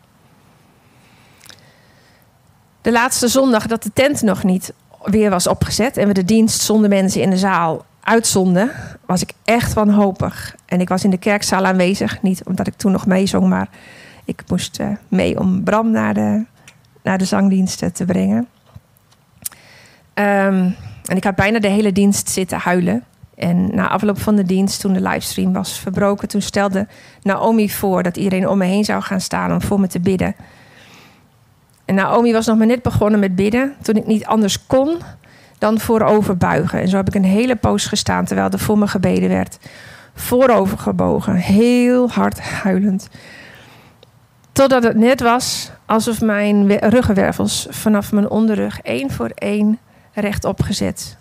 De 2.80 2.92
laatste 2.92 3.28
zondag 3.28 3.66
dat 3.66 3.82
de 3.82 3.92
tent 3.92 4.22
nog 4.22 4.42
niet 4.42 4.72
weer 5.04 5.30
was 5.30 5.46
opgezet 5.46 5.96
en 5.96 6.06
we 6.06 6.14
de 6.14 6.24
dienst 6.24 6.60
zonder 6.60 6.88
mensen 6.88 7.22
in 7.22 7.30
de 7.30 7.38
zaal 7.38 7.84
uitzonden, 8.06 8.70
was 9.06 9.22
ik 9.22 9.32
echt 9.44 9.72
wanhopig. 9.72 10.56
En 10.66 10.80
ik 10.80 10.88
was 10.88 11.04
in 11.04 11.10
de 11.10 11.18
kerkzaal 11.18 11.64
aanwezig, 11.64 12.22
niet 12.22 12.44
omdat 12.44 12.66
ik 12.66 12.74
toen 12.74 12.92
nog 12.92 13.06
meezong, 13.06 13.48
maar 13.48 13.68
ik 14.24 14.42
moest 14.48 14.80
uh, 14.80 14.88
mee 15.08 15.38
om 15.38 15.62
Bram 15.64 15.90
naar 15.90 16.14
de, 16.14 16.44
naar 17.02 17.18
de 17.18 17.24
zangdiensten 17.24 17.92
te 17.92 18.04
brengen. 18.04 18.48
Um, 20.14 20.76
en 21.04 21.16
ik 21.16 21.24
had 21.24 21.34
bijna 21.34 21.58
de 21.58 21.68
hele 21.68 21.92
dienst 21.92 22.28
zitten 22.28 22.58
huilen. 22.58 23.04
En 23.34 23.74
na 23.74 23.88
afloop 23.88 24.20
van 24.20 24.36
de 24.36 24.44
dienst, 24.44 24.80
toen 24.80 24.92
de 24.92 25.00
livestream 25.00 25.52
was 25.52 25.78
verbroken, 25.78 26.28
toen 26.28 26.42
stelde 26.42 26.86
Naomi 27.22 27.70
voor 27.70 28.02
dat 28.02 28.16
iedereen 28.16 28.48
om 28.48 28.58
me 28.58 28.64
heen 28.64 28.84
zou 28.84 29.02
gaan 29.02 29.20
staan 29.20 29.52
om 29.52 29.62
voor 29.62 29.80
me 29.80 29.86
te 29.86 30.00
bidden. 30.00 30.34
En 31.84 31.94
Naomi 31.94 32.32
was 32.32 32.46
nog 32.46 32.58
maar 32.58 32.66
net 32.66 32.82
begonnen 32.82 33.20
met 33.20 33.36
bidden, 33.36 33.74
toen 33.82 33.94
ik 33.94 34.06
niet 34.06 34.26
anders 34.26 34.66
kon 34.66 34.98
dan 35.58 35.78
voorover 35.78 36.36
buigen. 36.36 36.80
En 36.80 36.88
zo 36.88 36.96
heb 36.96 37.08
ik 37.08 37.14
een 37.14 37.24
hele 37.24 37.56
poos 37.56 37.86
gestaan 37.86 38.24
terwijl 38.24 38.50
er 38.50 38.58
voor 38.58 38.78
me 38.78 38.86
gebeden 38.86 39.28
werd. 39.28 39.58
Voorover 40.14 40.78
gebogen, 40.78 41.34
heel 41.34 42.10
hard 42.10 42.40
huilend. 42.40 43.08
Totdat 44.52 44.82
het 44.82 44.96
net 44.96 45.20
was 45.20 45.70
alsof 45.86 46.20
mijn 46.20 46.78
ruggenwervels 46.78 47.66
vanaf 47.70 48.12
mijn 48.12 48.28
onderrug 48.28 48.80
één 48.80 49.10
voor 49.10 49.30
één 49.34 49.78
rechtop 50.12 50.62
gezet 50.62 51.16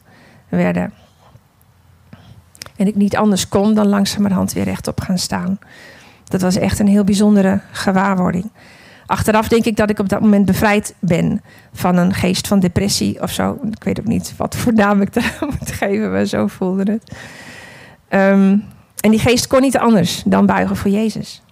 werden. 0.49 0.93
En 2.75 2.87
ik 2.87 2.95
niet 2.95 3.15
anders 3.15 3.47
kon 3.47 3.73
dan 3.73 3.87
langzamerhand 3.87 4.53
weer 4.53 4.63
rechtop 4.63 5.01
gaan 5.01 5.17
staan. 5.17 5.59
Dat 6.23 6.41
was 6.41 6.55
echt 6.55 6.79
een 6.79 6.87
heel 6.87 7.03
bijzondere 7.03 7.59
gewaarwording. 7.71 8.51
Achteraf 9.05 9.47
denk 9.47 9.65
ik 9.65 9.75
dat 9.75 9.89
ik 9.89 9.99
op 9.99 10.09
dat 10.09 10.21
moment 10.21 10.45
bevrijd 10.45 10.95
ben 10.99 11.41
van 11.73 11.97
een 11.97 12.13
geest 12.13 12.47
van 12.47 12.59
depressie 12.59 13.21
of 13.21 13.31
zo. 13.31 13.59
Ik 13.71 13.83
weet 13.83 13.99
ook 13.99 14.05
niet 14.05 14.33
wat 14.37 14.55
voor 14.55 14.73
naam 14.73 15.01
ik 15.01 15.13
daar 15.13 15.37
moet 15.59 15.71
geven, 15.71 16.11
maar 16.11 16.25
zo 16.25 16.47
voelde 16.47 16.91
het. 16.91 17.15
Ehm, 18.07 18.57
en 18.99 19.11
die 19.11 19.19
geest 19.19 19.47
kon 19.47 19.61
niet 19.61 19.77
anders 19.77 20.23
dan 20.25 20.45
buigen 20.45 20.75
voor 20.75 20.91
Jezus. 20.91 21.43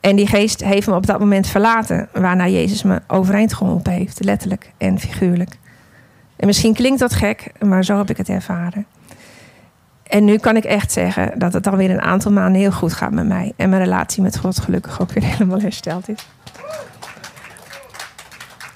En 0.00 0.16
die 0.16 0.26
geest 0.26 0.64
heeft 0.64 0.86
me 0.86 0.94
op 0.94 1.06
dat 1.06 1.18
moment 1.18 1.46
verlaten, 1.46 2.08
waarna 2.12 2.48
Jezus 2.48 2.82
me 2.82 3.02
overeind 3.06 3.54
geholpen 3.54 3.92
heeft, 3.92 4.24
letterlijk 4.24 4.72
en 4.78 4.98
figuurlijk. 4.98 5.58
En 6.36 6.46
misschien 6.46 6.74
klinkt 6.74 7.00
dat 7.00 7.14
gek, 7.14 7.52
maar 7.64 7.84
zo 7.84 7.98
heb 7.98 8.10
ik 8.10 8.16
het 8.16 8.28
ervaren. 8.28 8.86
En 10.02 10.24
nu 10.24 10.36
kan 10.36 10.56
ik 10.56 10.64
echt 10.64 10.92
zeggen 10.92 11.38
dat 11.38 11.52
het 11.52 11.66
alweer 11.66 11.90
een 11.90 12.00
aantal 12.00 12.32
maanden 12.32 12.60
heel 12.60 12.72
goed 12.72 12.92
gaat 12.92 13.12
met 13.12 13.26
mij. 13.26 13.52
En 13.56 13.70
mijn 13.70 13.82
relatie 13.82 14.22
met 14.22 14.38
God 14.38 14.60
gelukkig 14.60 15.00
ook 15.00 15.12
weer 15.12 15.24
helemaal 15.32 15.60
hersteld 15.60 16.08
is. 16.08 16.26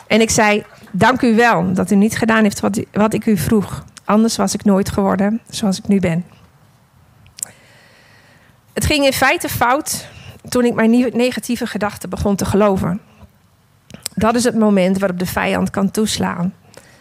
En 0.07 0.21
ik 0.21 0.31
zei: 0.31 0.65
Dank 0.91 1.23
u 1.23 1.35
wel 1.35 1.73
dat 1.73 1.91
u 1.91 1.95
niet 1.95 2.19
gedaan 2.19 2.43
heeft 2.43 2.61
wat, 2.61 2.81
wat 2.93 3.15
ik 3.15 3.27
u 3.27 3.37
vroeg. 3.37 3.85
Anders 4.05 4.37
was 4.37 4.55
ik 4.55 4.65
nooit 4.65 4.91
geworden 4.91 5.41
zoals 5.49 5.79
ik 5.79 5.89
nu 5.89 6.01
ben. 6.01 6.25
Het 8.73 8.87
ging 8.87 9.05
in 9.05 9.13
feite 9.13 9.49
fout 9.49 10.07
toen 10.49 10.65
ik 10.65 10.75
mijn 10.75 10.91
negatieve 11.13 11.67
gedachten 11.67 12.11
begon 12.11 12.37
te 12.37 12.45
geloven. 12.45 13.01
Dat 14.15 14.35
is 14.35 14.45
het 14.45 14.59
moment 14.59 14.99
waarop 14.99 15.19
de 15.19 15.27
vijand 15.27 15.71
kan 15.71 15.91
toeslaan. 15.91 16.55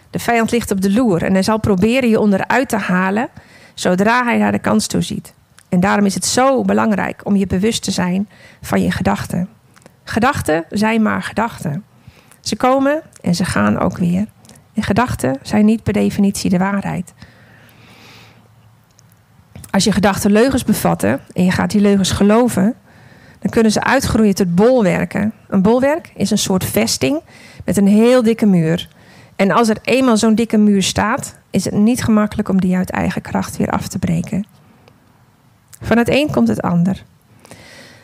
De 0.10 0.20
vijand 0.20 0.52
ligt 0.52 0.72
op 0.72 0.82
de 0.82 0.92
loer 0.92 1.24
en 1.24 1.34
hij 1.34 1.44
zal 1.44 1.60
proberen 1.60 2.10
je 2.10 2.20
onderuit 2.20 2.70
te 2.70 2.78
halen 2.78 3.30
zodra 3.74 4.24
hij 4.24 4.38
naar 4.38 4.52
de 4.52 4.60
kans 4.60 4.88
toe 4.88 5.02
ziet. 5.02 5.34
En 5.70 5.80
daarom 5.80 6.06
is 6.06 6.14
het 6.14 6.26
zo 6.26 6.64
belangrijk 6.64 7.22
om 7.24 7.36
je 7.36 7.48
bewust 7.48 7.84
te 7.84 7.92
zijn 7.92 8.30
van 8.62 8.82
je 8.82 8.92
gedachten. 8.92 9.50
Gedachten 10.04 10.66
zijn 10.70 11.02
maar 11.02 11.24
gedachten. 11.24 11.84
Ze 12.44 12.56
komen 12.56 13.02
en 13.22 13.36
ze 13.36 13.46
gaan 13.46 13.80
ook 13.80 13.98
weer. 13.98 14.26
En 14.74 14.84
gedachten 14.84 15.40
zijn 15.42 15.66
niet 15.66 15.84
per 15.84 15.94
definitie 15.94 16.50
de 16.50 16.58
waarheid. 16.58 17.14
Als 19.70 19.84
je 19.84 19.92
gedachten 19.92 20.32
leugens 20.32 20.64
bevatten 20.64 21.20
en 21.34 21.44
je 21.44 21.52
gaat 21.52 21.72
die 21.72 21.82
leugens 21.82 22.12
geloven, 22.12 22.76
dan 23.40 23.52
kunnen 23.52 23.72
ze 23.72 23.84
uitgroeien 23.84 24.36
tot 24.36 24.56
bolwerken. 24.56 25.34
Een 25.48 25.62
bolwerk 25.62 26.12
is 26.16 26.32
een 26.32 26.38
soort 26.38 26.64
vesting 26.64 27.22
met 27.66 27.78
een 27.78 27.88
heel 27.88 28.24
dikke 28.24 28.46
muur. 28.46 28.88
En 29.36 29.52
als 29.52 29.70
er 29.70 29.78
eenmaal 29.82 30.18
zo'n 30.18 30.36
dikke 30.36 30.58
muur 30.58 30.84
staat, 30.84 31.36
is 31.50 31.66
het 31.66 31.74
niet 31.74 32.04
gemakkelijk 32.04 32.50
om 32.50 32.62
die 32.62 32.76
uit 32.76 32.90
eigen 32.90 33.22
kracht 33.22 33.58
weer 33.58 33.70
af 33.70 33.88
te 33.88 34.00
breken. 34.00 34.46
Van 35.82 35.98
het 35.98 36.10
een 36.10 36.32
komt 36.32 36.48
het 36.48 36.62
ander. 36.62 37.04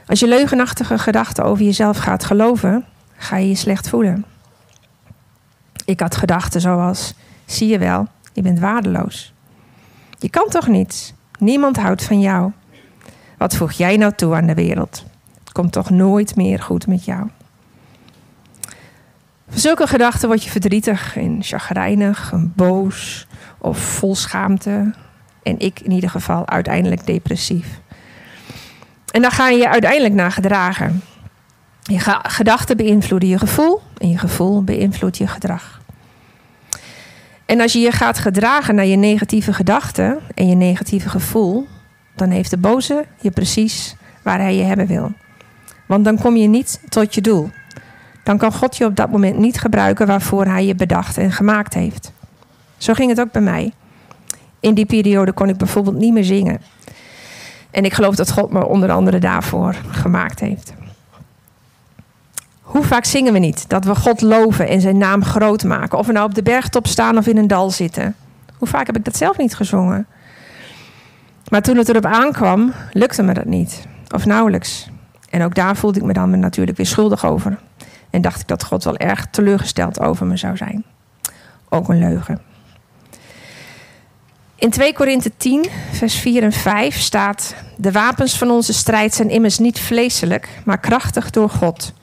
Als 0.08 0.20
je 0.20 0.28
leugenachtige 0.28 0.98
gedachten 0.98 1.44
over 1.44 1.66
jezelf 1.66 1.98
gaat 1.98 2.24
geloven, 2.24 2.86
ga 3.20 3.38
je 3.38 3.48
je 3.48 3.56
slecht 3.56 3.90
voelen. 3.90 4.26
Ik 5.86 6.00
had 6.00 6.16
gedachten 6.16 6.62
zoals: 6.62 7.14
zie 7.46 7.68
je 7.68 7.78
wel, 7.78 8.08
je 8.34 8.42
bent 8.42 8.60
waardeloos. 8.60 9.34
Je 10.20 10.30
kan 10.30 10.50
toch 10.50 10.68
niets? 10.68 11.14
Niemand 11.40 11.78
houdt 11.78 12.04
van 12.04 12.20
jou. 12.20 12.52
Wat 13.38 13.56
voeg 13.56 13.72
jij 13.72 13.98
nou 13.98 14.14
toe 14.16 14.36
aan 14.36 14.46
de 14.46 14.54
wereld? 14.54 15.06
Het 15.40 15.52
komt 15.52 15.72
toch 15.72 15.90
nooit 15.90 16.36
meer 16.36 16.62
goed 16.62 16.88
met 16.88 17.06
jou. 17.06 17.28
Van 19.50 19.60
zulke 19.60 19.88
gedachten 19.88 20.28
word 20.28 20.44
je 20.44 20.50
verdrietig 20.50 21.18
en 21.18 21.38
chagrijnig, 21.44 22.34
boos 22.36 23.28
of 23.58 23.78
vol 23.78 24.16
schaamte. 24.16 24.94
En 25.44 25.60
ik 25.60 25.80
in 25.80 25.92
ieder 25.92 26.10
geval 26.10 26.48
uiteindelijk 26.48 27.06
depressief. 27.06 27.80
En 29.12 29.22
dan 29.22 29.32
ga 29.32 29.50
je 29.50 29.58
je 29.58 29.70
uiteindelijk 29.70 30.14
naar 30.14 30.32
gedragen. 30.32 31.02
Je 31.90 32.00
gedachten 32.24 32.78
beïnvloeden 32.78 33.30
je 33.30 33.38
gevoel 33.38 33.82
en 33.98 34.10
je 34.10 34.18
gevoel 34.18 34.64
beïnvloedt 34.64 35.18
je 35.18 35.28
gedrag. 35.28 35.82
En 37.46 37.62
als 37.62 37.74
je 37.74 37.80
je 37.80 37.92
gaat 37.92 38.18
gedragen 38.18 38.76
naar 38.76 38.86
je 38.86 38.96
negatieve 38.96 39.54
gedachten 39.54 40.20
en 40.36 40.48
je 40.48 40.56
negatieve 40.56 41.10
gevoel, 41.10 41.68
dan 42.16 42.30
heeft 42.30 42.50
de 42.50 42.58
boze 42.58 43.06
je 43.22 43.32
precies 43.32 43.96
waar 44.24 44.40
hij 44.40 44.56
je 44.56 44.64
hebben 44.64 44.88
wil. 44.88 45.12
Want 45.86 46.06
dan 46.06 46.20
kom 46.20 46.36
je 46.36 46.48
niet 46.48 46.82
tot 46.90 47.16
je 47.16 47.22
doel. 47.22 47.50
Dan 48.24 48.38
kan 48.38 48.52
God 48.52 48.78
je 48.78 48.86
op 48.86 48.96
dat 48.96 49.12
moment 49.12 49.38
niet 49.38 49.60
gebruiken 49.60 50.08
waarvoor 50.08 50.46
hij 50.46 50.66
je 50.66 50.76
bedacht 50.76 51.18
en 51.18 51.32
gemaakt 51.32 51.74
heeft. 51.74 52.12
Zo 52.78 52.94
ging 52.94 53.10
het 53.10 53.20
ook 53.20 53.32
bij 53.32 53.42
mij. 53.42 53.74
In 54.60 54.74
die 54.74 54.86
periode 54.86 55.32
kon 55.32 55.50
ik 55.50 55.58
bijvoorbeeld 55.58 55.98
niet 55.98 56.14
meer 56.14 56.24
zingen. 56.24 56.62
En 57.72 57.86
ik 57.86 57.94
geloof 57.94 58.16
dat 58.16 58.32
God 58.32 58.52
me 58.52 58.66
onder 58.66 58.92
andere 58.92 59.20
daarvoor 59.20 59.76
gemaakt 59.90 60.40
heeft. 60.40 60.74
Hoe 62.70 62.84
vaak 62.84 63.06
zingen 63.06 63.34
we 63.34 63.40
niet 63.40 63.70
dat 63.70 63.86
we 63.86 63.96
God 63.96 64.22
loven 64.22 64.68
en 64.68 64.82
zijn 64.82 64.98
naam 64.98 65.24
groot 65.24 65.64
maken? 65.64 65.98
Of 65.98 66.06
we 66.06 66.12
nou 66.12 66.26
op 66.26 66.36
de 66.36 66.44
bergtop 66.44 66.88
staan 66.88 67.18
of 67.18 67.28
in 67.28 67.38
een 67.38 67.48
dal 67.48 67.70
zitten. 67.70 68.16
Hoe 68.58 68.68
vaak 68.68 68.86
heb 68.86 68.98
ik 68.98 69.06
dat 69.06 69.18
zelf 69.18 69.38
niet 69.38 69.56
gezongen? 69.56 70.08
Maar 71.50 71.62
toen 71.62 71.78
het 71.78 71.90
erop 71.90 72.06
aankwam, 72.06 72.74
lukte 72.92 73.24
me 73.24 73.34
dat 73.34 73.46
niet. 73.46 73.82
Of 74.16 74.26
nauwelijks. 74.26 74.90
En 75.30 75.44
ook 75.44 75.56
daar 75.56 75.76
voelde 75.76 76.00
ik 76.00 76.06
me 76.06 76.14
dan 76.14 76.40
natuurlijk 76.40 76.78
weer 76.78 76.86
schuldig 76.86 77.26
over. 77.26 77.60
En 78.10 78.22
dacht 78.22 78.42
ik 78.42 78.48
dat 78.48 78.64
God 78.64 78.84
wel 78.84 78.98
erg 78.98 79.28
teleurgesteld 79.32 80.00
over 80.00 80.26
me 80.26 80.38
zou 80.38 80.58
zijn. 80.58 80.84
Ook 81.70 81.90
een 81.90 82.00
leugen. 82.00 82.42
In 84.56 84.70
2 84.70 84.94
Korinthe 84.94 85.32
10, 85.38 85.66
vers 85.92 86.16
4 86.16 86.44
en 86.44 86.52
5 86.52 87.00
staat: 87.00 87.56
De 87.76 87.92
wapens 87.92 88.38
van 88.38 88.50
onze 88.50 88.74
strijd 88.74 89.14
zijn 89.14 89.30
immers 89.30 89.60
niet 89.60 89.80
vleeselijk, 89.80 90.50
maar 90.66 90.80
krachtig 90.80 91.30
door 91.30 91.50
God, 91.50 91.94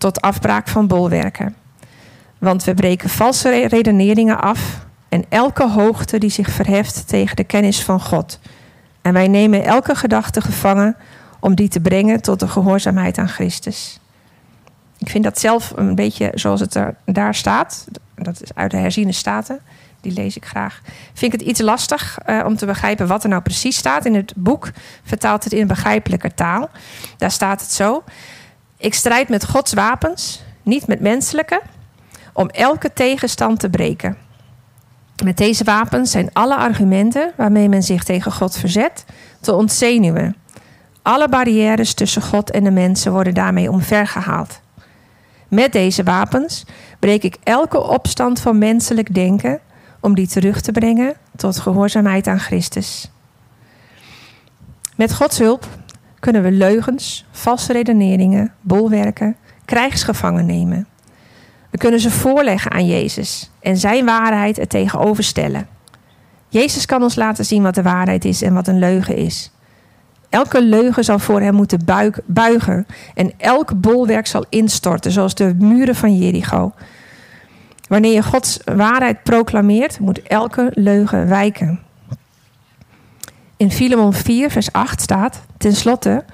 tot 0.00 0.20
afbraak 0.20 0.68
van 0.68 0.86
bolwerken. 0.86 1.54
Want 2.38 2.64
we 2.64 2.74
breken 2.74 3.08
valse 3.08 3.66
redeneringen 3.66 4.40
af 4.40 4.86
en 5.08 5.24
elke 5.28 5.68
hoogte 5.68 6.18
die 6.18 6.30
zich 6.30 6.50
verheft 6.50 7.08
tegen 7.08 7.36
de 7.36 7.44
kennis 7.44 7.82
van 7.82 8.00
God. 8.00 8.38
En 9.02 9.12
wij 9.12 9.28
nemen 9.28 9.64
elke 9.64 9.94
gedachte 9.94 10.40
gevangen 10.40 10.96
om 11.40 11.54
die 11.54 11.68
te 11.68 11.80
brengen 11.80 12.22
tot 12.22 12.40
de 12.40 12.48
gehoorzaamheid 12.48 13.18
aan 13.18 13.28
Christus. 13.28 14.00
Ik 14.98 15.08
vind 15.08 15.24
dat 15.24 15.38
zelf 15.38 15.72
een 15.76 15.94
beetje 15.94 16.30
zoals 16.34 16.60
het 16.60 16.74
er 16.74 16.94
daar 17.04 17.34
staat. 17.34 17.86
Dat 18.14 18.42
is 18.42 18.54
uit 18.54 18.70
de 18.70 18.76
herziene 18.76 19.12
staten 19.12 19.60
die 20.00 20.12
lees 20.12 20.36
ik 20.36 20.44
graag. 20.44 20.80
Vind 21.12 21.32
ik 21.32 21.40
het 21.40 21.48
iets 21.48 21.60
lastig 21.60 22.18
uh, 22.26 22.42
om 22.46 22.56
te 22.56 22.66
begrijpen 22.66 23.06
wat 23.06 23.22
er 23.22 23.28
nou 23.28 23.42
precies 23.42 23.76
staat. 23.76 24.04
In 24.04 24.14
het 24.14 24.32
boek 24.36 24.70
vertaalt 25.04 25.44
het 25.44 25.52
in 25.52 25.66
begrijpelijke 25.66 26.34
taal. 26.34 26.70
Daar 27.16 27.30
staat 27.30 27.60
het 27.60 27.72
zo. 27.72 28.04
Ik 28.80 28.94
strijd 28.94 29.28
met 29.28 29.48
Gods 29.48 29.72
wapens, 29.72 30.42
niet 30.62 30.86
met 30.86 31.00
menselijke, 31.00 31.60
om 32.32 32.48
elke 32.48 32.92
tegenstand 32.92 33.60
te 33.60 33.70
breken. 33.70 34.16
Met 35.24 35.36
deze 35.36 35.64
wapens 35.64 36.10
zijn 36.10 36.30
alle 36.32 36.56
argumenten 36.56 37.32
waarmee 37.36 37.68
men 37.68 37.82
zich 37.82 38.04
tegen 38.04 38.32
God 38.32 38.56
verzet 38.56 39.04
te 39.40 39.54
ontzenuwen. 39.54 40.36
Alle 41.02 41.28
barrières 41.28 41.94
tussen 41.94 42.22
God 42.22 42.50
en 42.50 42.64
de 42.64 42.70
mensen 42.70 43.12
worden 43.12 43.34
daarmee 43.34 43.70
omvergehaald. 43.70 44.60
Met 45.48 45.72
deze 45.72 46.02
wapens 46.02 46.64
breek 46.98 47.22
ik 47.22 47.36
elke 47.42 47.82
opstand 47.82 48.40
van 48.40 48.58
menselijk 48.58 49.14
denken 49.14 49.60
om 50.00 50.14
die 50.14 50.28
terug 50.28 50.60
te 50.60 50.72
brengen 50.72 51.14
tot 51.36 51.58
gehoorzaamheid 51.58 52.26
aan 52.26 52.40
Christus. 52.40 53.10
Met 54.96 55.14
Gods 55.14 55.38
hulp 55.38 55.66
kunnen 56.20 56.42
we 56.42 56.50
leugens, 56.50 57.26
valse 57.30 57.72
redeneringen, 57.72 58.52
bolwerken, 58.60 59.36
krijgsgevangen 59.64 60.46
nemen. 60.46 60.86
We 61.70 61.78
kunnen 61.78 62.00
ze 62.00 62.10
voorleggen 62.10 62.70
aan 62.70 62.86
Jezus 62.86 63.50
en 63.60 63.76
zijn 63.76 64.04
waarheid 64.04 64.58
er 64.58 64.66
tegenover 64.66 65.24
stellen. 65.24 65.66
Jezus 66.48 66.86
kan 66.86 67.02
ons 67.02 67.14
laten 67.14 67.44
zien 67.44 67.62
wat 67.62 67.74
de 67.74 67.82
waarheid 67.82 68.24
is 68.24 68.42
en 68.42 68.54
wat 68.54 68.68
een 68.68 68.78
leugen 68.78 69.16
is. 69.16 69.50
Elke 70.28 70.62
leugen 70.62 71.04
zal 71.04 71.18
voor 71.18 71.40
hem 71.40 71.54
moeten 71.54 71.84
buigen 72.26 72.86
en 73.14 73.32
elk 73.36 73.80
bolwerk 73.80 74.26
zal 74.26 74.44
instorten, 74.48 75.12
zoals 75.12 75.34
de 75.34 75.54
muren 75.58 75.94
van 75.94 76.18
Jericho. 76.18 76.72
Wanneer 77.88 78.12
je 78.12 78.22
Gods 78.22 78.58
waarheid 78.64 79.22
proclameert, 79.22 80.00
moet 80.00 80.22
elke 80.22 80.70
leugen 80.74 81.28
wijken. 81.28 81.80
In 83.60 83.70
Filemon 83.70 84.12
4, 84.12 84.50
vers 84.50 84.72
8 84.72 85.00
staat: 85.00 85.40
Ten 85.58 85.76
slotte, 85.76 86.24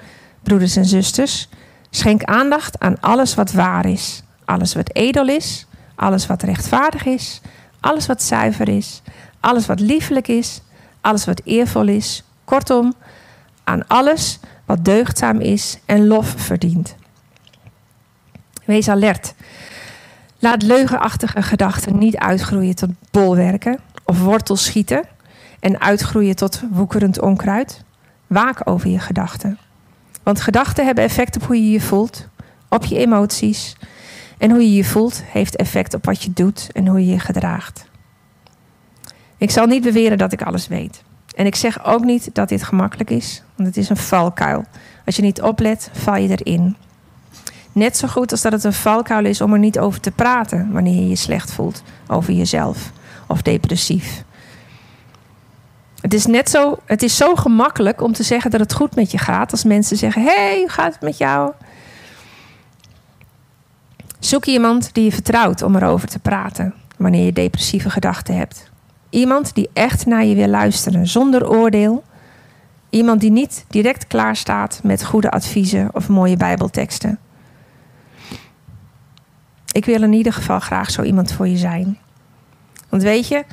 broeders 0.43 0.75
en 0.75 0.85
zusters, 0.85 1.49
schenk 1.89 2.23
aandacht 2.23 2.79
aan 2.79 2.99
alles 2.99 3.35
wat 3.35 3.51
waar 3.51 3.85
is, 3.85 4.23
alles 4.45 4.73
wat 4.73 4.95
edel 4.95 5.27
is, 5.27 5.65
alles 5.95 6.27
wat 6.27 6.41
rechtvaardig 6.41 7.05
is, 7.05 7.41
alles 7.79 8.05
wat 8.05 8.23
zuiver 8.23 8.69
is, 8.69 9.01
alles 9.39 9.65
wat 9.65 9.79
liefelijk 9.79 10.27
is, 10.27 10.61
alles 11.01 11.25
wat 11.25 11.41
eervol 11.43 11.87
is. 11.87 12.23
Kortom, 12.45 12.93
aan 13.63 13.87
alles 13.87 14.39
wat 14.65 14.85
deugdzaam 14.85 15.39
is 15.39 15.77
en 15.85 16.07
lof 16.07 16.33
verdient. 16.37 16.95
Wees 18.65 18.89
alert. 18.89 19.33
Laat 20.39 20.61
leugenachtige 20.61 21.41
gedachten 21.41 21.97
niet 21.97 22.17
uitgroeien 22.17 22.75
tot 22.75 22.89
bolwerken 23.11 23.79
of 24.03 24.19
wortels 24.19 24.63
schieten 24.63 25.03
en 25.59 25.79
uitgroeien 25.79 26.35
tot 26.35 26.61
woekerend 26.71 27.21
onkruid. 27.21 27.83
Waak 28.27 28.69
over 28.69 28.89
je 28.89 28.99
gedachten. 28.99 29.57
Want 30.23 30.41
gedachten 30.41 30.85
hebben 30.85 31.03
effect 31.03 31.35
op 31.35 31.43
hoe 31.43 31.55
je 31.55 31.71
je 31.71 31.81
voelt, 31.81 32.27
op 32.69 32.85
je 32.85 32.97
emoties 32.97 33.75
En 34.37 34.51
hoe 34.51 34.61
je 34.61 34.73
je 34.73 34.83
voelt 34.83 35.23
heeft 35.25 35.55
effect 35.55 35.93
op 35.93 36.05
wat 36.05 36.23
je 36.23 36.33
doet 36.33 36.69
en 36.73 36.87
hoe 36.87 36.99
je 37.05 37.11
je 37.11 37.19
gedraagt. 37.19 37.85
Ik 39.37 39.51
zal 39.51 39.65
niet 39.65 39.83
beweren 39.83 40.17
dat 40.17 40.31
ik 40.31 40.41
alles 40.41 40.67
weet. 40.67 41.03
En 41.35 41.45
ik 41.45 41.55
zeg 41.55 41.85
ook 41.85 42.03
niet 42.03 42.29
dat 42.33 42.49
dit 42.49 42.63
gemakkelijk 42.63 43.09
is, 43.09 43.43
want 43.55 43.67
het 43.67 43.77
is 43.77 43.89
een 43.89 43.97
valkuil. 43.97 44.63
Als 45.05 45.15
je 45.15 45.21
niet 45.21 45.41
oplet, 45.41 45.89
val 45.93 46.15
je 46.15 46.37
erin. 46.37 46.75
Net 47.71 47.97
zo 47.97 48.07
goed 48.07 48.31
als 48.31 48.41
dat 48.41 48.51
het 48.51 48.63
een 48.63 48.73
valkuil 48.73 49.25
is 49.25 49.41
om 49.41 49.53
er 49.53 49.59
niet 49.59 49.79
over 49.79 49.99
te 49.99 50.11
praten 50.11 50.71
wanneer 50.71 50.95
je 50.95 51.07
je 51.07 51.15
slecht 51.15 51.51
voelt 51.51 51.83
over 52.07 52.33
jezelf 52.33 52.91
of 53.27 53.41
depressief. 53.41 54.23
Het 56.07 56.15
is 56.15 56.25
net 56.25 56.49
zo, 56.49 56.77
het 56.85 57.03
is 57.03 57.17
zo 57.17 57.35
gemakkelijk 57.35 58.01
om 58.01 58.13
te 58.13 58.23
zeggen 58.23 58.51
dat 58.51 58.59
het 58.59 58.73
goed 58.73 58.95
met 58.95 59.11
je 59.11 59.17
gaat 59.17 59.51
als 59.51 59.63
mensen 59.63 59.97
zeggen: 59.97 60.23
Hey, 60.23 60.57
hoe 60.59 60.69
gaat 60.69 60.93
het 60.93 61.01
met 61.01 61.17
jou? 61.17 61.51
Zoek 64.19 64.45
iemand 64.45 64.93
die 64.93 65.03
je 65.03 65.11
vertrouwt 65.11 65.61
om 65.61 65.75
erover 65.75 66.07
te 66.07 66.19
praten 66.19 66.73
wanneer 66.97 67.25
je 67.25 67.33
depressieve 67.33 67.89
gedachten 67.89 68.37
hebt. 68.37 68.69
Iemand 69.09 69.55
die 69.55 69.69
echt 69.73 70.05
naar 70.05 70.25
je 70.25 70.35
wil 70.35 70.47
luisteren 70.47 71.07
zonder 71.07 71.49
oordeel. 71.49 72.03
Iemand 72.89 73.21
die 73.21 73.31
niet 73.31 73.65
direct 73.67 74.07
klaar 74.07 74.35
staat 74.35 74.79
met 74.83 75.05
goede 75.05 75.31
adviezen 75.31 75.89
of 75.93 76.09
mooie 76.09 76.37
Bijbelteksten. 76.37 77.19
Ik 79.71 79.85
wil 79.85 80.03
in 80.03 80.13
ieder 80.13 80.33
geval 80.33 80.59
graag 80.59 80.91
zo 80.91 81.01
iemand 81.01 81.31
voor 81.31 81.47
je 81.47 81.57
zijn. 81.57 81.97
Want 82.89 83.03
weet 83.03 83.27
je, 83.27 83.45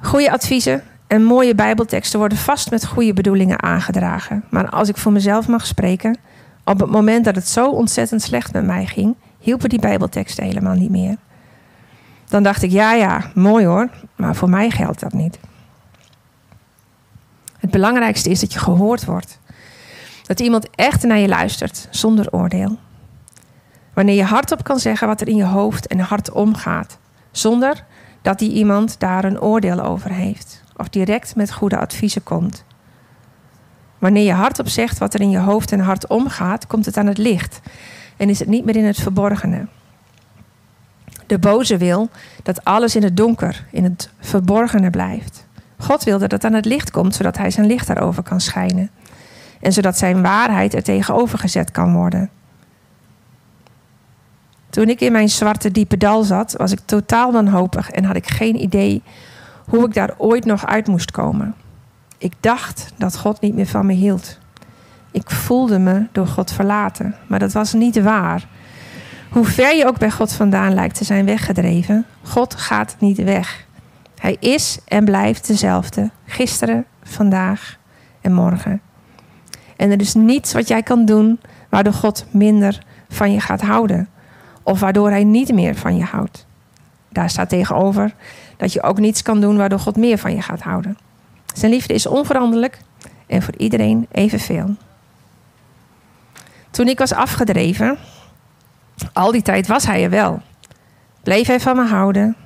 goede 0.00 0.30
adviezen 0.30 0.82
en 1.14 1.24
mooie 1.24 1.54
Bijbelteksten 1.54 2.18
worden 2.18 2.38
vast 2.38 2.70
met 2.70 2.86
goede 2.86 3.12
bedoelingen 3.12 3.62
aangedragen. 3.62 4.44
Maar 4.50 4.68
als 4.68 4.88
ik 4.88 4.96
voor 4.96 5.12
mezelf 5.12 5.48
mag 5.48 5.66
spreken, 5.66 6.18
op 6.64 6.80
het 6.80 6.90
moment 6.90 7.24
dat 7.24 7.34
het 7.34 7.48
zo 7.48 7.70
ontzettend 7.70 8.22
slecht 8.22 8.52
met 8.52 8.64
mij 8.64 8.86
ging, 8.86 9.14
hielpen 9.38 9.68
die 9.68 9.78
Bijbelteksten 9.78 10.44
helemaal 10.44 10.74
niet 10.74 10.90
meer. 10.90 11.16
Dan 12.28 12.42
dacht 12.42 12.62
ik, 12.62 12.70
ja, 12.70 12.92
ja, 12.92 13.30
mooi 13.34 13.66
hoor, 13.66 13.88
maar 14.16 14.34
voor 14.34 14.48
mij 14.48 14.70
geldt 14.70 15.00
dat 15.00 15.12
niet. 15.12 15.38
Het 17.58 17.70
belangrijkste 17.70 18.30
is 18.30 18.40
dat 18.40 18.52
je 18.52 18.58
gehoord 18.58 19.04
wordt. 19.04 19.38
Dat 20.26 20.40
iemand 20.40 20.68
echt 20.74 21.02
naar 21.02 21.18
je 21.18 21.28
luistert, 21.28 21.88
zonder 21.90 22.32
oordeel. 22.32 22.78
Wanneer 23.92 24.16
je 24.16 24.24
hardop 24.24 24.64
kan 24.64 24.78
zeggen 24.78 25.06
wat 25.06 25.20
er 25.20 25.28
in 25.28 25.36
je 25.36 25.44
hoofd 25.44 25.86
en 25.86 26.00
hart 26.00 26.30
omgaat, 26.30 26.98
zonder 27.30 27.84
dat 28.22 28.38
die 28.38 28.52
iemand 28.52 29.00
daar 29.00 29.24
een 29.24 29.40
oordeel 29.40 29.80
over 29.80 30.10
heeft 30.10 30.63
of 30.76 30.88
direct 30.88 31.36
met 31.36 31.52
goede 31.52 31.78
adviezen 31.78 32.22
komt. 32.22 32.64
Wanneer 33.98 34.24
je 34.24 34.32
hardop 34.32 34.68
zegt 34.68 34.98
wat 34.98 35.14
er 35.14 35.20
in 35.20 35.30
je 35.30 35.38
hoofd 35.38 35.72
en 35.72 35.80
hart 35.80 36.06
omgaat, 36.06 36.66
komt 36.66 36.86
het 36.86 36.96
aan 36.96 37.06
het 37.06 37.18
licht 37.18 37.60
en 38.16 38.28
is 38.28 38.38
het 38.38 38.48
niet 38.48 38.64
meer 38.64 38.76
in 38.76 38.84
het 38.84 39.00
verborgene. 39.00 39.66
De 41.26 41.38
boze 41.38 41.76
wil 41.76 42.08
dat 42.42 42.64
alles 42.64 42.96
in 42.96 43.02
het 43.02 43.16
donker, 43.16 43.66
in 43.70 43.84
het 43.84 44.10
verborgene 44.20 44.90
blijft. 44.90 45.46
God 45.78 46.04
wil 46.04 46.18
dat 46.18 46.30
het 46.30 46.44
aan 46.44 46.52
het 46.52 46.64
licht 46.64 46.90
komt, 46.90 47.14
zodat 47.14 47.36
hij 47.36 47.50
zijn 47.50 47.66
licht 47.66 47.86
daarover 47.86 48.22
kan 48.22 48.40
schijnen. 48.40 48.90
En 49.60 49.72
zodat 49.72 49.98
zijn 49.98 50.22
waarheid 50.22 50.74
er 50.74 50.82
tegenover 50.82 51.38
gezet 51.38 51.70
kan 51.70 51.92
worden. 51.92 52.30
Toen 54.70 54.88
ik 54.88 55.00
in 55.00 55.12
mijn 55.12 55.28
zwarte 55.28 55.70
diepe 55.70 55.96
dal 55.96 56.22
zat, 56.22 56.54
was 56.58 56.72
ik 56.72 56.80
totaal 56.84 57.32
wanhopig 57.32 57.90
en 57.90 58.04
had 58.04 58.16
ik 58.16 58.28
geen 58.28 58.62
idee 58.62 59.02
hoe 59.64 59.84
ik 59.86 59.94
daar 59.94 60.14
ooit 60.16 60.44
nog 60.44 60.66
uit 60.66 60.86
moest 60.86 61.10
komen. 61.10 61.54
Ik 62.18 62.32
dacht 62.40 62.92
dat 62.96 63.16
God 63.16 63.40
niet 63.40 63.54
meer 63.54 63.66
van 63.66 63.86
me 63.86 63.92
hield. 63.92 64.38
Ik 65.10 65.30
voelde 65.30 65.78
me 65.78 66.06
door 66.12 66.26
God 66.26 66.52
verlaten, 66.52 67.14
maar 67.26 67.38
dat 67.38 67.52
was 67.52 67.72
niet 67.72 68.02
waar. 68.02 68.46
Hoe 69.30 69.44
ver 69.44 69.76
je 69.76 69.86
ook 69.86 69.98
bij 69.98 70.10
God 70.10 70.32
vandaan 70.32 70.74
lijkt 70.74 70.94
te 70.94 71.04
zijn 71.04 71.24
weggedreven, 71.24 72.06
God 72.22 72.54
gaat 72.54 72.96
niet 72.98 73.22
weg. 73.22 73.66
Hij 74.18 74.36
is 74.40 74.78
en 74.84 75.04
blijft 75.04 75.46
dezelfde, 75.46 76.10
gisteren, 76.26 76.84
vandaag 77.02 77.78
en 78.20 78.32
morgen. 78.32 78.80
En 79.76 79.90
er 79.90 80.00
is 80.00 80.14
niets 80.14 80.52
wat 80.52 80.68
jij 80.68 80.82
kan 80.82 81.04
doen 81.04 81.40
waardoor 81.68 81.92
God 81.92 82.26
minder 82.30 82.78
van 83.08 83.32
je 83.32 83.40
gaat 83.40 83.60
houden. 83.62 84.08
Of 84.62 84.80
waardoor 84.80 85.10
hij 85.10 85.24
niet 85.24 85.52
meer 85.52 85.74
van 85.74 85.96
je 85.96 86.04
houdt. 86.04 86.46
Daar 87.14 87.30
staat 87.30 87.48
tegenover 87.48 88.14
dat 88.56 88.72
je 88.72 88.82
ook 88.82 88.98
niets 88.98 89.22
kan 89.22 89.40
doen 89.40 89.56
waardoor 89.56 89.78
God 89.78 89.96
meer 89.96 90.18
van 90.18 90.34
je 90.34 90.42
gaat 90.42 90.62
houden. 90.62 90.98
Zijn 91.54 91.72
liefde 91.72 91.94
is 91.94 92.06
onveranderlijk 92.06 92.78
en 93.26 93.42
voor 93.42 93.54
iedereen 93.56 94.06
evenveel. 94.12 94.76
Toen 96.70 96.88
ik 96.88 96.98
was 96.98 97.12
afgedreven, 97.12 97.98
al 99.12 99.32
die 99.32 99.42
tijd 99.42 99.66
was 99.66 99.86
hij 99.86 100.04
er 100.04 100.10
wel. 100.10 100.42
Bleef 101.22 101.46
hij 101.46 101.60
van 101.60 101.76
me 101.76 101.86
houden, 101.86 102.36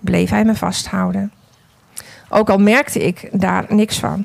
bleef 0.00 0.30
hij 0.30 0.44
me 0.44 0.54
vasthouden. 0.54 1.32
Ook 2.28 2.50
al 2.50 2.58
merkte 2.58 2.98
ik 3.06 3.28
daar 3.32 3.64
niks 3.68 3.98
van. 3.98 4.24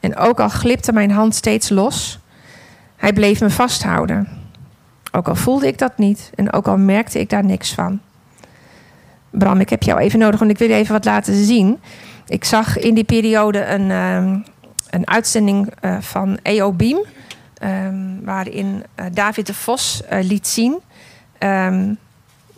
En 0.00 0.16
ook 0.16 0.40
al 0.40 0.48
glipte 0.48 0.92
mijn 0.92 1.10
hand 1.10 1.34
steeds 1.34 1.68
los, 1.68 2.18
hij 2.96 3.12
bleef 3.12 3.40
me 3.40 3.50
vasthouden. 3.50 4.28
Ook 5.12 5.28
al 5.28 5.34
voelde 5.34 5.66
ik 5.66 5.78
dat 5.78 5.98
niet 5.98 6.30
en 6.34 6.52
ook 6.52 6.68
al 6.68 6.76
merkte 6.76 7.20
ik 7.20 7.30
daar 7.30 7.44
niks 7.44 7.74
van. 7.74 8.00
Bram, 9.30 9.60
ik 9.60 9.68
heb 9.68 9.82
jou 9.82 10.00
even 10.00 10.18
nodig, 10.18 10.38
want 10.38 10.50
ik 10.50 10.58
wil 10.58 10.68
je 10.68 10.74
even 10.74 10.92
wat 10.92 11.04
laten 11.04 11.44
zien. 11.44 11.80
Ik 12.26 12.44
zag 12.44 12.78
in 12.78 12.94
die 12.94 13.04
periode 13.04 13.64
een, 13.64 13.90
ehm, 13.90 14.38
een 14.90 15.08
uitzending 15.08 15.72
uh, 15.82 15.96
van 16.00 16.38
EO 16.42 16.72
Beam. 16.72 17.04
Um, 17.62 18.24
waarin 18.24 18.84
uh, 19.00 19.06
David 19.12 19.46
de 19.46 19.54
Vos 19.54 20.02
uh, 20.12 20.18
liet 20.22 20.48
zien 20.48 20.78
um, 21.38 21.98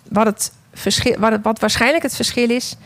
wat, 0.09 0.27
het 0.27 0.53
verschil, 0.75 1.19
wat, 1.19 1.39
wat 1.43 1.61
waarschijnlijk 1.61 2.03
het 2.03 2.15
verschil 2.17 2.51
is 2.51 2.77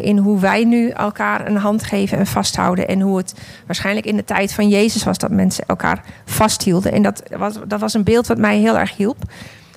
in 0.00 0.18
hoe 0.18 0.40
wij 0.40 0.64
nu 0.64 0.88
elkaar 0.88 1.46
een 1.46 1.56
hand 1.56 1.82
geven 1.82 2.18
en 2.18 2.26
vasthouden. 2.26 2.88
En 2.88 3.00
hoe 3.00 3.16
het 3.16 3.34
waarschijnlijk 3.66 4.06
in 4.06 4.16
de 4.16 4.24
tijd 4.24 4.52
van 4.52 4.68
Jezus 4.68 5.04
was 5.04 5.18
dat 5.18 5.30
mensen 5.30 5.64
elkaar 5.66 6.04
vasthielden. 6.24 6.92
En 6.92 7.02
dat 7.02 7.22
was, 7.36 7.54
dat 7.66 7.80
was 7.80 7.94
een 7.94 8.04
beeld 8.04 8.26
wat 8.26 8.38
mij 8.38 8.58
heel 8.58 8.78
erg 8.78 8.96
hielp. 8.96 9.16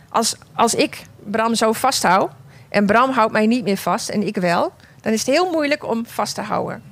Als, 0.10 0.36
als 0.54 0.76
ik 0.76 1.02
Bram 1.24 1.56
zo 1.56 1.72
vasthoud 1.72 2.32
en 2.76 2.86
Bram 2.86 3.12
houdt 3.12 3.32
mij 3.32 3.48
niet 3.48 3.64
meer 3.64 3.78
vast 3.78 4.10
en 4.10 4.28
ik 4.28 4.38
wel, 4.38 4.74
dan 5.02 5.14
is 5.14 5.20
het 5.20 5.36
heel 5.36 5.52
moeilijk 5.52 5.84
om 5.84 6.06
vast 6.06 6.36
te 6.36 6.42
houden. 6.42 6.84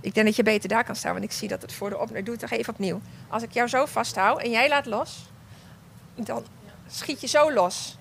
Ik 0.00 0.14
denk 0.14 0.26
dat 0.26 0.36
je 0.36 0.42
beter 0.42 0.68
daar 0.68 0.84
kan 0.84 0.96
staan, 0.96 1.12
want 1.12 1.24
ik 1.24 1.32
zie 1.32 1.48
dat 1.48 1.62
het 1.62 1.72
voor 1.72 1.90
de 1.90 1.98
opname... 1.98 2.22
Doe 2.22 2.34
het 2.34 2.42
toch 2.42 2.58
even 2.58 2.72
opnieuw. 2.72 3.00
Als 3.28 3.42
ik 3.42 3.52
jou 3.52 3.68
zo 3.68 3.86
vasthoud 3.86 4.42
en 4.42 4.50
jij 4.50 4.68
laat 4.68 4.86
los, 4.86 5.30
dan 6.14 6.44
schiet 6.86 7.20
je 7.20 7.26
zo 7.26 7.52
los. 7.52 7.98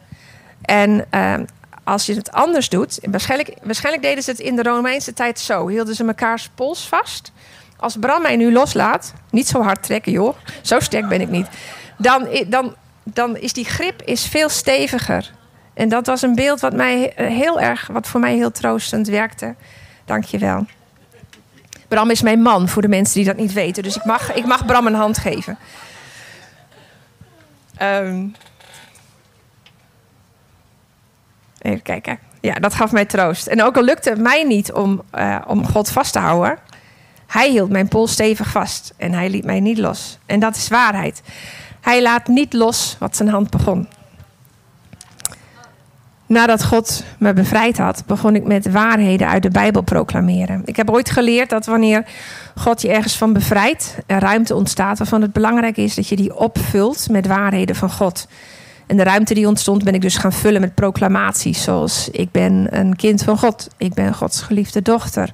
En 0.61 1.05
uh, 1.11 1.39
als 1.83 2.05
je 2.05 2.13
het 2.13 2.31
anders 2.31 2.69
doet... 2.69 2.99
Waarschijnlijk, 3.01 3.53
waarschijnlijk 3.63 4.03
deden 4.05 4.23
ze 4.23 4.31
het 4.31 4.39
in 4.39 4.55
de 4.55 4.63
Romeinse 4.63 5.13
tijd 5.13 5.39
zo. 5.39 5.67
Hielden 5.67 5.95
ze 5.95 6.03
mekaars 6.03 6.49
pols 6.55 6.87
vast. 6.87 7.31
Als 7.77 7.97
Bram 7.99 8.21
mij 8.21 8.35
nu 8.35 8.51
loslaat, 8.51 9.13
niet 9.29 9.47
zo 9.47 9.61
hard 9.61 9.83
trekken 9.83 10.11
joh, 10.11 10.37
zo 10.61 10.79
sterk 10.79 11.07
ben 11.07 11.21
ik 11.21 11.29
niet. 11.29 11.47
Dan, 11.97 12.27
dan, 12.47 12.75
dan 13.03 13.37
is 13.37 13.53
die 13.53 13.65
grip 13.65 14.01
is 14.01 14.25
veel 14.25 14.49
steviger. 14.49 15.39
En 15.81 15.89
dat 15.89 16.05
was 16.05 16.21
een 16.21 16.35
beeld 16.35 16.59
wat, 16.59 16.73
mij 16.73 17.13
heel 17.15 17.59
erg, 17.59 17.87
wat 17.87 18.07
voor 18.07 18.19
mij 18.19 18.35
heel 18.35 18.51
troostend 18.51 19.07
werkte. 19.07 19.55
Dank 20.05 20.23
je 20.23 20.37
wel. 20.37 20.65
Bram 21.87 22.09
is 22.09 22.21
mijn 22.21 22.41
man, 22.41 22.69
voor 22.69 22.81
de 22.81 22.87
mensen 22.87 23.15
die 23.15 23.25
dat 23.25 23.37
niet 23.37 23.53
weten. 23.53 23.83
Dus 23.83 23.95
ik 23.95 24.05
mag, 24.05 24.33
ik 24.33 24.45
mag 24.45 24.65
Bram 24.65 24.87
een 24.87 24.93
hand 24.93 25.17
geven. 25.17 25.57
Um, 27.81 28.35
even 31.61 31.81
kijken. 31.81 32.19
Ja, 32.41 32.53
dat 32.53 32.73
gaf 32.73 32.91
mij 32.91 33.05
troost. 33.05 33.47
En 33.47 33.63
ook 33.63 33.77
al 33.77 33.83
lukte 33.83 34.09
het 34.09 34.19
mij 34.19 34.43
niet 34.43 34.71
om, 34.71 35.01
uh, 35.15 35.37
om 35.47 35.67
God 35.67 35.89
vast 35.91 36.13
te 36.13 36.19
houden... 36.19 36.57
hij 37.27 37.49
hield 37.49 37.69
mijn 37.69 37.87
pols 37.87 38.11
stevig 38.11 38.47
vast 38.47 38.93
en 38.97 39.13
hij 39.13 39.29
liet 39.29 39.45
mij 39.45 39.59
niet 39.59 39.77
los. 39.77 40.17
En 40.25 40.39
dat 40.39 40.55
is 40.55 40.67
waarheid. 40.67 41.21
Hij 41.79 42.01
laat 42.01 42.27
niet 42.27 42.53
los 42.53 42.95
wat 42.99 43.15
zijn 43.15 43.29
hand 43.29 43.49
begon. 43.49 43.87
Nadat 46.31 46.63
God 46.63 47.03
me 47.17 47.33
bevrijd 47.33 47.77
had, 47.77 48.03
begon 48.05 48.35
ik 48.35 48.43
met 48.43 48.71
waarheden 48.71 49.27
uit 49.27 49.43
de 49.43 49.49
Bijbel 49.49 49.81
proclameren. 49.81 50.61
Ik 50.65 50.75
heb 50.75 50.89
ooit 50.89 51.09
geleerd 51.09 51.49
dat 51.49 51.65
wanneer 51.65 52.05
God 52.55 52.81
je 52.81 52.89
ergens 52.89 53.17
van 53.17 53.33
bevrijdt, 53.33 53.97
er 54.05 54.19
ruimte 54.19 54.55
ontstaat 54.55 54.97
waarvan 54.97 55.21
het 55.21 55.33
belangrijk 55.33 55.77
is 55.77 55.95
dat 55.95 56.07
je 56.07 56.15
die 56.15 56.35
opvult 56.35 57.09
met 57.09 57.27
waarheden 57.27 57.75
van 57.75 57.91
God. 57.91 58.27
En 58.87 58.97
de 58.97 59.03
ruimte 59.03 59.33
die 59.33 59.47
ontstond 59.47 59.83
ben 59.83 59.93
ik 59.93 60.01
dus 60.01 60.17
gaan 60.17 60.33
vullen 60.33 60.61
met 60.61 60.75
proclamaties 60.75 61.63
zoals 61.63 62.09
ik 62.11 62.31
ben 62.31 62.67
een 62.69 62.95
kind 62.95 63.23
van 63.23 63.37
God, 63.37 63.67
ik 63.77 63.93
ben 63.93 64.13
Gods 64.13 64.41
geliefde 64.41 64.81
dochter. 64.81 65.33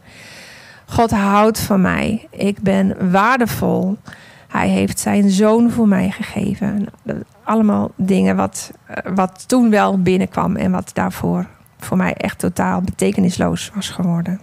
God 0.86 1.12
houdt 1.12 1.60
van 1.60 1.82
mij, 1.82 2.28
ik 2.32 2.62
ben 2.62 3.12
waardevol. 3.12 3.98
Hij 4.48 4.68
heeft 4.70 5.00
zijn 5.00 5.30
zoon 5.30 5.72
voor 5.72 5.88
mij 5.88 6.12
gegeven. 6.12 6.88
Allemaal 7.44 7.92
dingen 7.96 8.36
wat, 8.36 8.72
eh, 8.86 9.14
wat 9.16 9.48
toen 9.48 9.70
wel 9.70 10.02
binnenkwam 10.02 10.56
en 10.56 10.72
wat 10.72 10.90
daarvoor 10.94 11.46
voor 11.80 11.98
mij 11.98 12.14
echt 12.14 12.40
totaal 12.40 12.82
betekenisloos 12.82 13.72
was 13.74 13.90
geworden. 13.90 14.42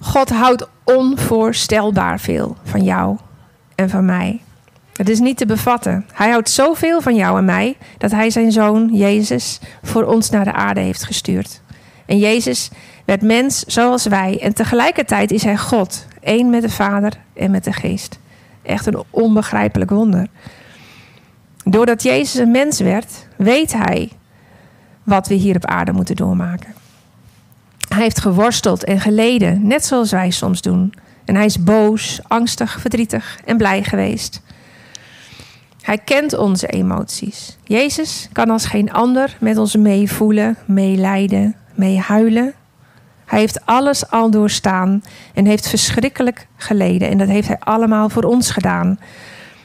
God 0.00 0.30
houdt 0.30 0.68
onvoorstelbaar 0.84 2.20
veel 2.20 2.56
van 2.62 2.84
jou 2.84 3.18
en 3.74 3.90
van 3.90 4.04
mij. 4.04 4.40
Het 4.92 5.08
is 5.08 5.18
niet 5.18 5.36
te 5.36 5.46
bevatten. 5.46 6.06
Hij 6.12 6.30
houdt 6.30 6.50
zoveel 6.50 7.00
van 7.00 7.14
jou 7.14 7.38
en 7.38 7.44
mij 7.44 7.76
dat 7.98 8.10
hij 8.10 8.30
zijn 8.30 8.52
zoon 8.52 8.88
Jezus 8.92 9.60
voor 9.82 10.04
ons 10.04 10.30
naar 10.30 10.44
de 10.44 10.52
aarde 10.52 10.80
heeft 10.80 11.04
gestuurd. 11.04 11.60
En 12.06 12.18
Jezus 12.18 12.70
werd 13.04 13.22
mens 13.22 13.58
zoals 13.58 14.06
wij 14.06 14.38
en 14.40 14.54
tegelijkertijd 14.54 15.30
is 15.30 15.42
hij 15.42 15.56
God, 15.56 16.06
één 16.20 16.50
met 16.50 16.62
de 16.62 16.70
Vader 16.70 17.12
en 17.34 17.50
met 17.50 17.64
de 17.64 17.72
Geest. 17.72 18.18
Echt 18.62 18.86
een 18.86 19.02
onbegrijpelijk 19.10 19.90
wonder. 19.90 20.26
Doordat 21.64 22.02
Jezus 22.02 22.34
een 22.34 22.50
mens 22.50 22.80
werd, 22.80 23.26
weet 23.36 23.72
hij 23.72 24.10
wat 25.02 25.28
we 25.28 25.34
hier 25.34 25.56
op 25.56 25.64
aarde 25.64 25.92
moeten 25.92 26.16
doormaken. 26.16 26.74
Hij 27.88 28.02
heeft 28.02 28.20
geworsteld 28.20 28.84
en 28.84 29.00
geleden, 29.00 29.66
net 29.66 29.84
zoals 29.84 30.10
wij 30.10 30.30
soms 30.30 30.62
doen. 30.62 30.94
En 31.24 31.34
hij 31.34 31.44
is 31.44 31.62
boos, 31.62 32.20
angstig, 32.26 32.80
verdrietig 32.80 33.40
en 33.44 33.56
blij 33.56 33.82
geweest. 33.82 34.42
Hij 35.82 35.98
kent 35.98 36.36
onze 36.36 36.66
emoties. 36.66 37.58
Jezus 37.64 38.28
kan 38.32 38.50
als 38.50 38.66
geen 38.66 38.92
ander 38.92 39.36
met 39.40 39.56
ons 39.56 39.76
meevoelen, 39.76 40.56
meelijden, 40.64 41.56
meehuilen. 41.74 42.54
Hij 43.24 43.38
heeft 43.38 43.66
alles 43.66 44.10
al 44.10 44.30
doorstaan 44.30 45.02
en 45.34 45.46
heeft 45.46 45.68
verschrikkelijk 45.68 46.46
geleden. 46.56 47.08
En 47.08 47.18
dat 47.18 47.28
heeft 47.28 47.48
hij 47.48 47.58
allemaal 47.58 48.08
voor 48.08 48.24
ons 48.24 48.50
gedaan. 48.50 48.98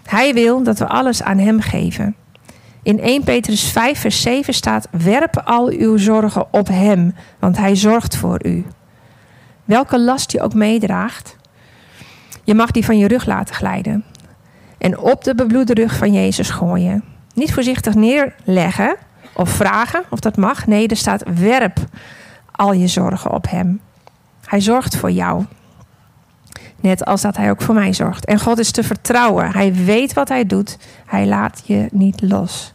Hij 0.06 0.34
wil 0.34 0.64
dat 0.64 0.80
we 0.80 0.88
alles 0.88 1.24
aan 1.24 1.38
hem 1.38 1.62
geven. 1.62 2.16
In 2.84 3.00
1 3.00 3.24
Petrus 3.24 3.72
5, 3.72 4.00
vers 4.00 4.22
7 4.22 4.54
staat: 4.54 4.88
Werp 4.92 5.42
al 5.46 5.68
uw 5.68 5.98
zorgen 5.98 6.54
op 6.54 6.68
hem, 6.68 7.16
want 7.40 7.58
hij 7.58 7.76
zorgt 7.76 8.16
voor 8.16 8.46
u. 8.46 8.66
Welke 9.66 10.00
last 10.00 10.32
je 10.32 10.42
ook 10.42 10.54
meedraagt, 10.54 11.36
je 12.44 12.54
mag 12.54 12.72
die 12.72 12.86
van 12.86 12.98
je 12.98 13.08
rug 13.08 13.26
laten 13.26 13.56
glijden. 13.56 14.04
En 14.78 14.98
op 14.98 15.24
de 15.24 15.36
bebloede 15.36 15.74
rug 15.74 15.96
van 15.96 16.14
Jezus 16.14 16.50
gooien. 16.50 17.04
Niet 17.34 17.54
voorzichtig 17.54 17.94
neerleggen 17.94 18.96
of 19.34 19.50
vragen 19.50 20.04
of 20.10 20.20
dat 20.20 20.38
mag. 20.38 20.68
Nee, 20.68 20.88
er 20.88 20.98
staat: 20.98 21.24
werp 21.36 21.80
al 22.58 22.74
je 22.74 22.88
zorgen 22.88 23.32
op 23.32 23.50
hem. 23.50 23.82
Hij 24.46 24.62
zorgt 24.62 24.96
voor 24.96 25.12
jou. 25.12 25.46
Net 26.80 27.06
als 27.06 27.22
dat 27.22 27.38
hij 27.38 27.50
ook 27.50 27.62
voor 27.62 27.76
mij 27.76 27.94
zorgt. 27.94 28.26
En 28.26 28.40
God 28.40 28.60
is 28.60 28.72
te 28.72 28.84
vertrouwen. 28.84 29.52
Hij 29.52 29.74
weet 29.74 30.14
wat 30.14 30.30
hij 30.30 30.46
doet. 30.46 30.78
Hij 31.06 31.26
laat 31.26 31.62
je 31.66 31.88
niet 31.92 32.22
los. 32.22 32.74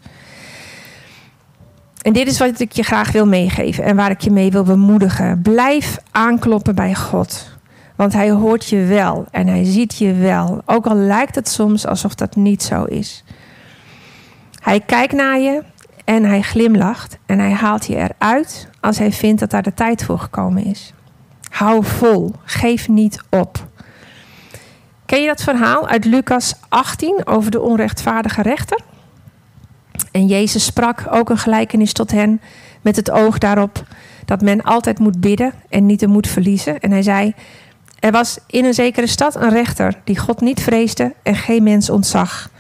En 2.03 2.13
dit 2.13 2.27
is 2.27 2.39
wat 2.39 2.61
ik 2.61 2.73
je 2.73 2.83
graag 2.83 3.13
wil 3.13 3.27
meegeven 3.27 3.85
en 3.85 3.97
waar 3.97 4.11
ik 4.11 4.21
je 4.21 4.31
mee 4.31 4.51
wil 4.51 4.63
bemoedigen. 4.63 5.43
Blijf 5.43 5.99
aankloppen 6.11 6.75
bij 6.75 6.95
God. 6.95 7.51
Want 7.97 8.13
hij 8.13 8.31
hoort 8.31 8.69
je 8.69 8.85
wel 8.85 9.27
en 9.31 9.47
hij 9.47 9.65
ziet 9.65 9.99
je 9.99 10.13
wel. 10.13 10.63
Ook 10.67 10.87
al 10.87 10.95
lijkt 10.95 11.35
het 11.35 11.49
soms 11.49 11.87
alsof 11.87 12.15
dat 12.15 12.37
niet 12.37 12.63
zo 12.63 12.85
is. 12.85 13.25
Hij 14.63 14.81
kijkt 14.81 15.13
naar 15.13 15.39
je 15.39 15.63
en 16.05 16.25
hij 16.25 16.43
glimlacht 16.43 17.19
en 17.27 17.39
hij 17.39 17.53
haalt 17.53 17.87
je 17.87 17.97
eruit 17.97 18.69
als 18.81 18.99
hij 18.99 19.13
vindt 19.13 19.41
dat 19.41 19.51
daar 19.51 19.63
de 19.63 19.75
tijd 19.75 20.05
voor 20.05 20.19
gekomen 20.19 20.65
is. 20.65 20.93
Hou 21.51 21.85
vol, 21.85 22.33
geef 22.45 22.89
niet 22.89 23.23
op. 23.29 23.67
Ken 25.07 25.21
je 25.21 25.27
dat 25.27 25.43
verhaal 25.43 25.89
uit 25.89 26.05
Lucas 26.05 26.55
18 26.69 27.27
over 27.27 27.51
de 27.51 27.61
onrechtvaardige 27.61 28.43
rechter? 28.43 28.81
En 30.11 30.27
Jezus 30.27 30.65
sprak 30.65 31.05
ook 31.11 31.31
een 31.31 31.39
gelijkenis 31.39 31.93
tot 31.93 32.11
hen 32.11 32.41
met 32.81 32.97
het 32.97 33.11
oog 33.11 33.39
daarop 33.39 33.85
dat 34.25 34.41
men 34.41 34.63
altijd 34.63 34.99
moet 34.99 35.21
bidden 35.21 35.53
en 35.69 35.87
niet 35.87 36.01
de 36.01 36.07
moed 36.07 36.27
verliezen. 36.27 36.81
En 36.81 36.91
hij 36.91 37.03
zei: 37.03 37.35
Er 37.99 38.13
was 38.13 38.39
in 38.47 38.65
een 38.65 38.75
zekere 38.75 39.07
stad 39.07 39.35
een 39.35 39.51
rechter 39.51 40.01
die 40.05 40.19
God 40.19 40.41
niet 40.41 40.63
vreesde 40.63 41.15
en 41.23 41.37
geen 41.37 41.63
mens 41.63 41.91
ontzag. 41.91 42.51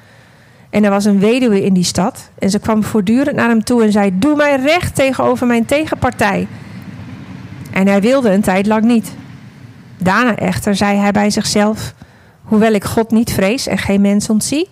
En 0.72 0.84
er 0.84 0.90
was 0.90 1.04
een 1.04 1.18
weduwe 1.18 1.64
in 1.64 1.74
die 1.74 1.84
stad 1.84 2.30
en 2.38 2.50
ze 2.50 2.58
kwam 2.58 2.84
voortdurend 2.84 3.36
naar 3.36 3.48
hem 3.48 3.64
toe 3.64 3.82
en 3.82 3.92
zei: 3.92 4.18
Doe 4.18 4.36
mij 4.36 4.56
recht 4.56 4.94
tegenover 4.94 5.46
mijn 5.46 5.64
tegenpartij. 5.64 6.46
En 7.72 7.86
hij 7.86 8.00
wilde 8.00 8.30
een 8.30 8.40
tijd 8.40 8.66
lang 8.66 8.84
niet. 8.84 9.14
Daarna 9.98 10.36
echter 10.36 10.76
zei 10.76 10.98
hij 10.98 11.12
bij 11.12 11.30
zichzelf: 11.30 11.94
Hoewel 12.42 12.72
ik 12.72 12.84
God 12.84 13.10
niet 13.10 13.32
vrees 13.32 13.66
en 13.66 13.78
geen 13.78 14.00
mens 14.00 14.28
ontzie, 14.28 14.68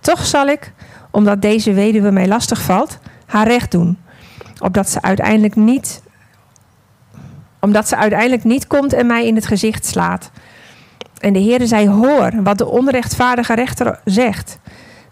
toch 0.00 0.26
zal 0.26 0.46
ik 0.46 0.72
omdat 1.10 1.42
deze 1.42 1.72
weduwe 1.72 2.10
mij 2.10 2.28
lastig 2.28 2.62
valt, 2.62 2.98
haar 3.26 3.46
recht 3.46 3.70
doen. 3.70 3.98
Opdat 4.58 4.90
ze 4.90 5.02
uiteindelijk 5.02 5.56
niet, 5.56 6.02
omdat 7.60 7.88
ze 7.88 7.96
uiteindelijk 7.96 8.44
niet 8.44 8.66
komt 8.66 8.92
en 8.92 9.06
mij 9.06 9.26
in 9.26 9.34
het 9.34 9.46
gezicht 9.46 9.86
slaat. 9.86 10.30
En 11.18 11.32
de 11.32 11.42
Heere 11.42 11.66
zei: 11.66 11.88
Hoor 11.88 12.42
wat 12.42 12.58
de 12.58 12.66
onrechtvaardige 12.66 13.54
rechter 13.54 14.00
zegt. 14.04 14.58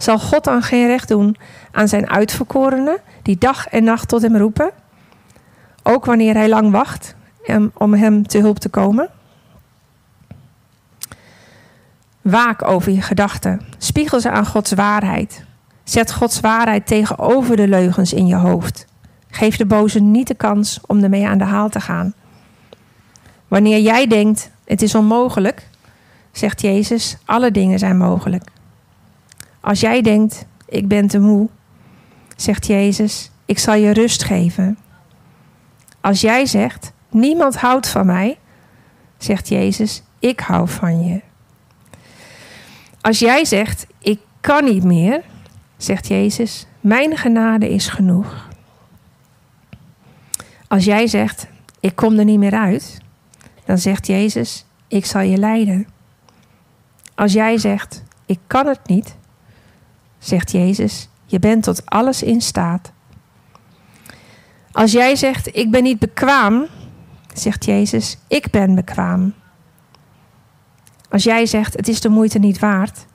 Zal 0.03 0.19
God 0.19 0.45
dan 0.45 0.63
geen 0.63 0.87
recht 0.87 1.09
doen 1.09 1.37
aan 1.73 1.89
zijn 1.89 2.11
uitverkorenen, 2.11 2.99
die 3.23 3.39
dag 3.39 3.67
en 3.67 3.85
nacht 3.85 4.09
tot 4.09 4.23
hem 4.23 4.37
roepen? 4.37 4.71
Ook 5.83 6.05
wanneer 6.05 6.35
hij 6.35 6.49
lang 6.49 6.71
wacht 6.71 7.15
om 7.75 7.95
hem 7.95 8.27
te 8.27 8.39
hulp 8.39 8.59
te 8.59 8.69
komen? 8.69 9.09
Waak 12.21 12.69
over 12.69 12.93
je 12.93 13.03
gedachten. 13.03 13.61
Spiegel 13.79 14.21
ze 14.21 14.31
aan 14.31 14.47
Gods 14.47 14.73
waarheid. 14.73 15.45
Zet 15.85 16.13
Gods 16.13 16.41
waarheid 16.41 16.87
tegenover 16.87 17.57
de 17.57 17.69
leugens 17.69 18.13
in 18.13 18.27
je 18.27 18.37
hoofd. 18.37 18.87
Geef 19.31 19.57
de 19.57 19.67
boze 19.67 20.01
niet 20.01 20.27
de 20.27 20.35
kans 20.35 20.81
om 20.87 21.03
ermee 21.03 21.29
aan 21.29 21.39
de 21.39 21.45
haal 21.45 21.69
te 21.69 21.81
gaan. 21.81 22.15
Wanneer 23.49 23.81
jij 23.81 24.07
denkt, 24.07 24.51
het 24.65 24.83
is 24.83 24.95
onmogelijk, 24.95 25.69
zegt 26.33 26.61
Jezus, 26.61 27.17
alle 27.25 27.51
dingen 27.51 27.79
zijn 27.79 27.97
mogelijk. 27.97 28.45
Als 29.61 29.81
jij 29.81 30.03
denkt, 30.03 30.47
ik 30.69 30.89
ben 30.89 31.07
te 31.07 31.19
moe, 31.19 31.49
zegt 32.37 32.67
Jezus, 32.67 33.31
ik 33.45 33.59
zal 33.59 33.75
je 33.75 33.91
rust 33.91 34.25
geven. 34.25 34.79
Als 36.01 36.21
jij 36.21 36.47
zegt, 36.47 36.93
niemand 37.09 37.57
houdt 37.57 37.89
van 37.89 38.07
mij, 38.07 38.39
zegt 39.19 39.49
Jezus, 39.49 40.03
ik 40.19 40.41
hou 40.41 40.69
van 40.69 41.05
je. 41.05 41.21
Als 43.01 43.19
jij 43.19 43.45
zegt, 43.45 43.87
ik 43.99 44.21
kan 44.41 44.65
niet 44.65 44.85
meer, 44.85 45.23
zegt 45.77 46.07
Jezus, 46.09 46.67
mijn 46.81 47.17
genade 47.17 47.71
is 47.71 47.89
genoeg. 47.89 48.49
Als 50.69 50.85
jij 50.85 51.07
zegt, 51.07 51.47
ik 51.81 51.97
kom 51.97 52.19
er 52.19 52.25
niet 52.25 52.39
meer 52.39 52.55
uit, 52.55 52.99
dan 53.65 53.79
zegt 53.79 54.07
Jezus, 54.07 54.65
ik 54.89 55.07
zal 55.07 55.21
je 55.21 55.37
leiden. 55.37 55.87
Als 57.15 57.33
jij 57.33 57.59
zegt, 57.59 58.03
ik 58.27 58.39
kan 58.47 58.67
het 58.67 58.87
niet, 58.87 59.17
zegt 60.21 60.51
Jezus, 60.51 61.09
je 61.27 61.39
bent 61.39 61.63
tot 61.63 61.87
alles 61.87 62.23
in 62.23 62.41
staat. 62.41 62.93
Als 64.73 64.93
jij 64.93 65.17
zegt, 65.17 65.57
ik 65.57 65.71
ben 65.71 65.83
niet 65.83 65.99
bekwaam, 65.99 66.67
zegt 67.35 67.65
Jezus, 67.65 68.19
ik 68.29 68.51
ben 68.51 68.75
bekwaam. 68.75 69.35
Als 71.09 71.23
jij 71.23 71.47
zegt, 71.47 71.77
het 71.77 71.89
is 71.89 72.01
de 72.01 72.09
moeite 72.09 72.39
niet 72.39 72.59
waard, 72.59 73.07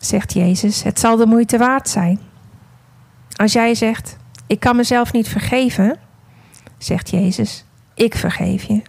zegt 0.00 0.32
Jezus, 0.32 0.82
het 0.82 1.00
zal 1.00 1.16
de 1.16 1.26
moeite 1.26 1.58
waard 1.58 1.88
zijn. 1.88 2.20
Als 3.36 3.52
jij 3.52 3.74
zegt, 3.74 4.16
ik 4.46 4.60
kan 4.60 4.76
mezelf 4.76 5.12
niet 5.12 5.28
vergeven, 5.28 5.98
zegt 6.78 7.10
Jezus, 7.10 7.64
ik 7.94 8.14
vergeef 8.14 8.62
je. 8.62 8.82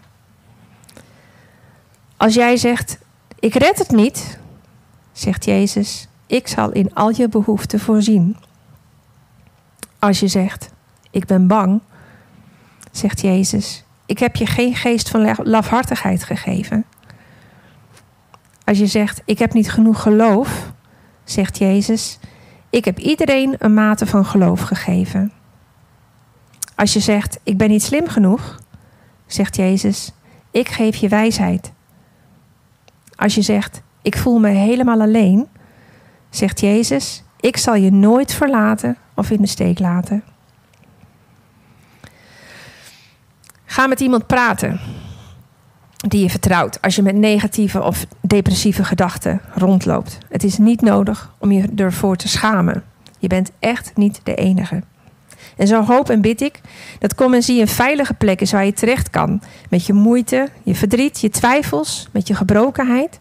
Als 2.17 2.33
jij 2.33 2.57
zegt, 2.57 2.97
ik 3.39 3.53
red 3.53 3.77
het 3.77 3.91
niet, 3.91 4.39
zegt 5.11 5.45
Jezus, 5.45 6.07
ik 6.27 6.47
zal 6.47 6.71
in 6.71 6.93
al 6.93 7.09
je 7.09 7.29
behoeften 7.29 7.79
voorzien. 7.79 8.37
Als 9.99 10.19
je 10.19 10.27
zegt, 10.27 10.71
ik 11.11 11.25
ben 11.25 11.47
bang, 11.47 11.81
zegt 12.91 13.21
Jezus, 13.21 13.83
ik 14.05 14.19
heb 14.19 14.35
je 14.35 14.45
geen 14.45 14.75
geest 14.75 15.09
van 15.09 15.35
lafhartigheid 15.43 16.23
gegeven. 16.23 16.85
Als 18.63 18.77
je 18.77 18.87
zegt, 18.87 19.21
ik 19.25 19.39
heb 19.39 19.53
niet 19.53 19.71
genoeg 19.71 20.01
geloof, 20.01 20.71
zegt 21.23 21.57
Jezus, 21.57 22.19
ik 22.69 22.85
heb 22.85 22.99
iedereen 22.99 23.55
een 23.57 23.73
mate 23.73 24.05
van 24.05 24.25
geloof 24.25 24.61
gegeven. 24.61 25.31
Als 26.75 26.93
je 26.93 26.99
zegt, 26.99 27.39
ik 27.43 27.57
ben 27.57 27.69
niet 27.69 27.83
slim 27.83 28.07
genoeg, 28.07 28.59
zegt 29.25 29.55
Jezus, 29.55 30.11
ik 30.51 30.67
geef 30.67 30.95
je 30.95 31.07
wijsheid. 31.07 31.71
Als 33.15 33.35
je 33.35 33.41
zegt, 33.41 33.81
ik 34.01 34.17
voel 34.17 34.39
me 34.39 34.49
helemaal 34.49 35.01
alleen, 35.01 35.47
zegt 36.37 36.59
Jezus, 36.59 37.23
ik 37.39 37.57
zal 37.57 37.75
je 37.75 37.91
nooit 37.91 38.33
verlaten 38.33 38.97
of 39.15 39.31
in 39.31 39.41
de 39.41 39.47
steek 39.47 39.79
laten. 39.79 40.23
Ga 43.65 43.87
met 43.87 43.99
iemand 43.99 44.27
praten 44.27 44.79
die 46.07 46.21
je 46.21 46.29
vertrouwt 46.29 46.81
als 46.81 46.95
je 46.95 47.01
met 47.01 47.15
negatieve 47.15 47.81
of 47.81 48.05
depressieve 48.21 48.83
gedachten 48.83 49.41
rondloopt. 49.53 50.17
Het 50.29 50.43
is 50.43 50.57
niet 50.57 50.81
nodig 50.81 51.31
om 51.37 51.51
je 51.51 51.69
ervoor 51.75 52.15
te 52.15 52.27
schamen. 52.27 52.83
Je 53.19 53.27
bent 53.27 53.51
echt 53.59 53.91
niet 53.95 54.19
de 54.23 54.35
enige. 54.35 54.83
En 55.57 55.67
zo 55.67 55.83
hoop 55.83 56.09
en 56.09 56.21
bid 56.21 56.41
ik 56.41 56.61
dat 56.99 57.15
kom 57.15 57.33
en 57.33 57.43
zie 57.43 57.61
een 57.61 57.67
veilige 57.67 58.13
plek 58.13 58.41
is 58.41 58.51
waar 58.51 58.65
je 58.65 58.73
terecht 58.73 59.09
kan. 59.09 59.41
Met 59.69 59.85
je 59.85 59.93
moeite, 59.93 60.49
je 60.63 60.75
verdriet, 60.75 61.21
je 61.21 61.29
twijfels, 61.29 62.07
met 62.11 62.27
je 62.27 62.35
gebrokenheid. 62.35 63.19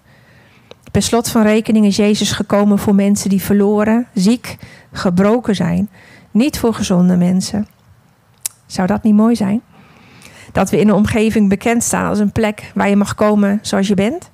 Per 0.94 1.02
slot 1.02 1.28
van 1.28 1.42
rekening 1.42 1.87
is 1.87 1.96
Jezus 1.96 2.33
gekomen 2.33 2.78
voor 2.78 2.94
mensen 2.94 3.30
die 3.30 3.42
verloren, 3.42 4.07
ziek, 4.12 4.57
gebroken 4.92 5.54
zijn. 5.54 5.88
Niet 6.30 6.59
voor 6.59 6.74
gezonde 6.74 7.16
mensen. 7.16 7.66
Zou 8.66 8.87
dat 8.87 9.02
niet 9.02 9.14
mooi 9.14 9.37
zijn? 9.37 9.62
Dat 10.52 10.70
we 10.70 10.78
in 10.78 10.88
een 10.88 10.94
omgeving 10.94 11.48
bekend 11.48 11.83
staan 11.83 12.09
als 12.09 12.18
een 12.18 12.33
plek 12.33 12.70
waar 12.74 12.88
je 12.88 12.96
mag 12.96 13.14
komen 13.14 13.59
zoals 13.62 13.88
je 13.88 13.94
bent. 13.94 14.30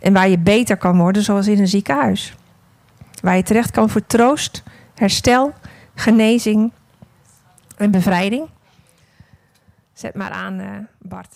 En 0.00 0.12
waar 0.12 0.28
je 0.28 0.38
beter 0.38 0.76
kan 0.76 0.98
worden, 0.98 1.22
zoals 1.22 1.46
in 1.46 1.58
een 1.58 1.68
ziekenhuis. 1.68 2.34
Waar 3.22 3.36
je 3.36 3.42
terecht 3.42 3.70
kan 3.70 3.90
voor 3.90 4.06
troost, 4.06 4.62
herstel, 4.94 5.52
genezing 5.94 6.72
en 7.76 7.90
bevrijding. 7.90 8.48
Zet 9.92 10.14
maar 10.14 10.30
aan, 10.30 10.60
uh, 10.60 10.68
Bart. 10.98 11.34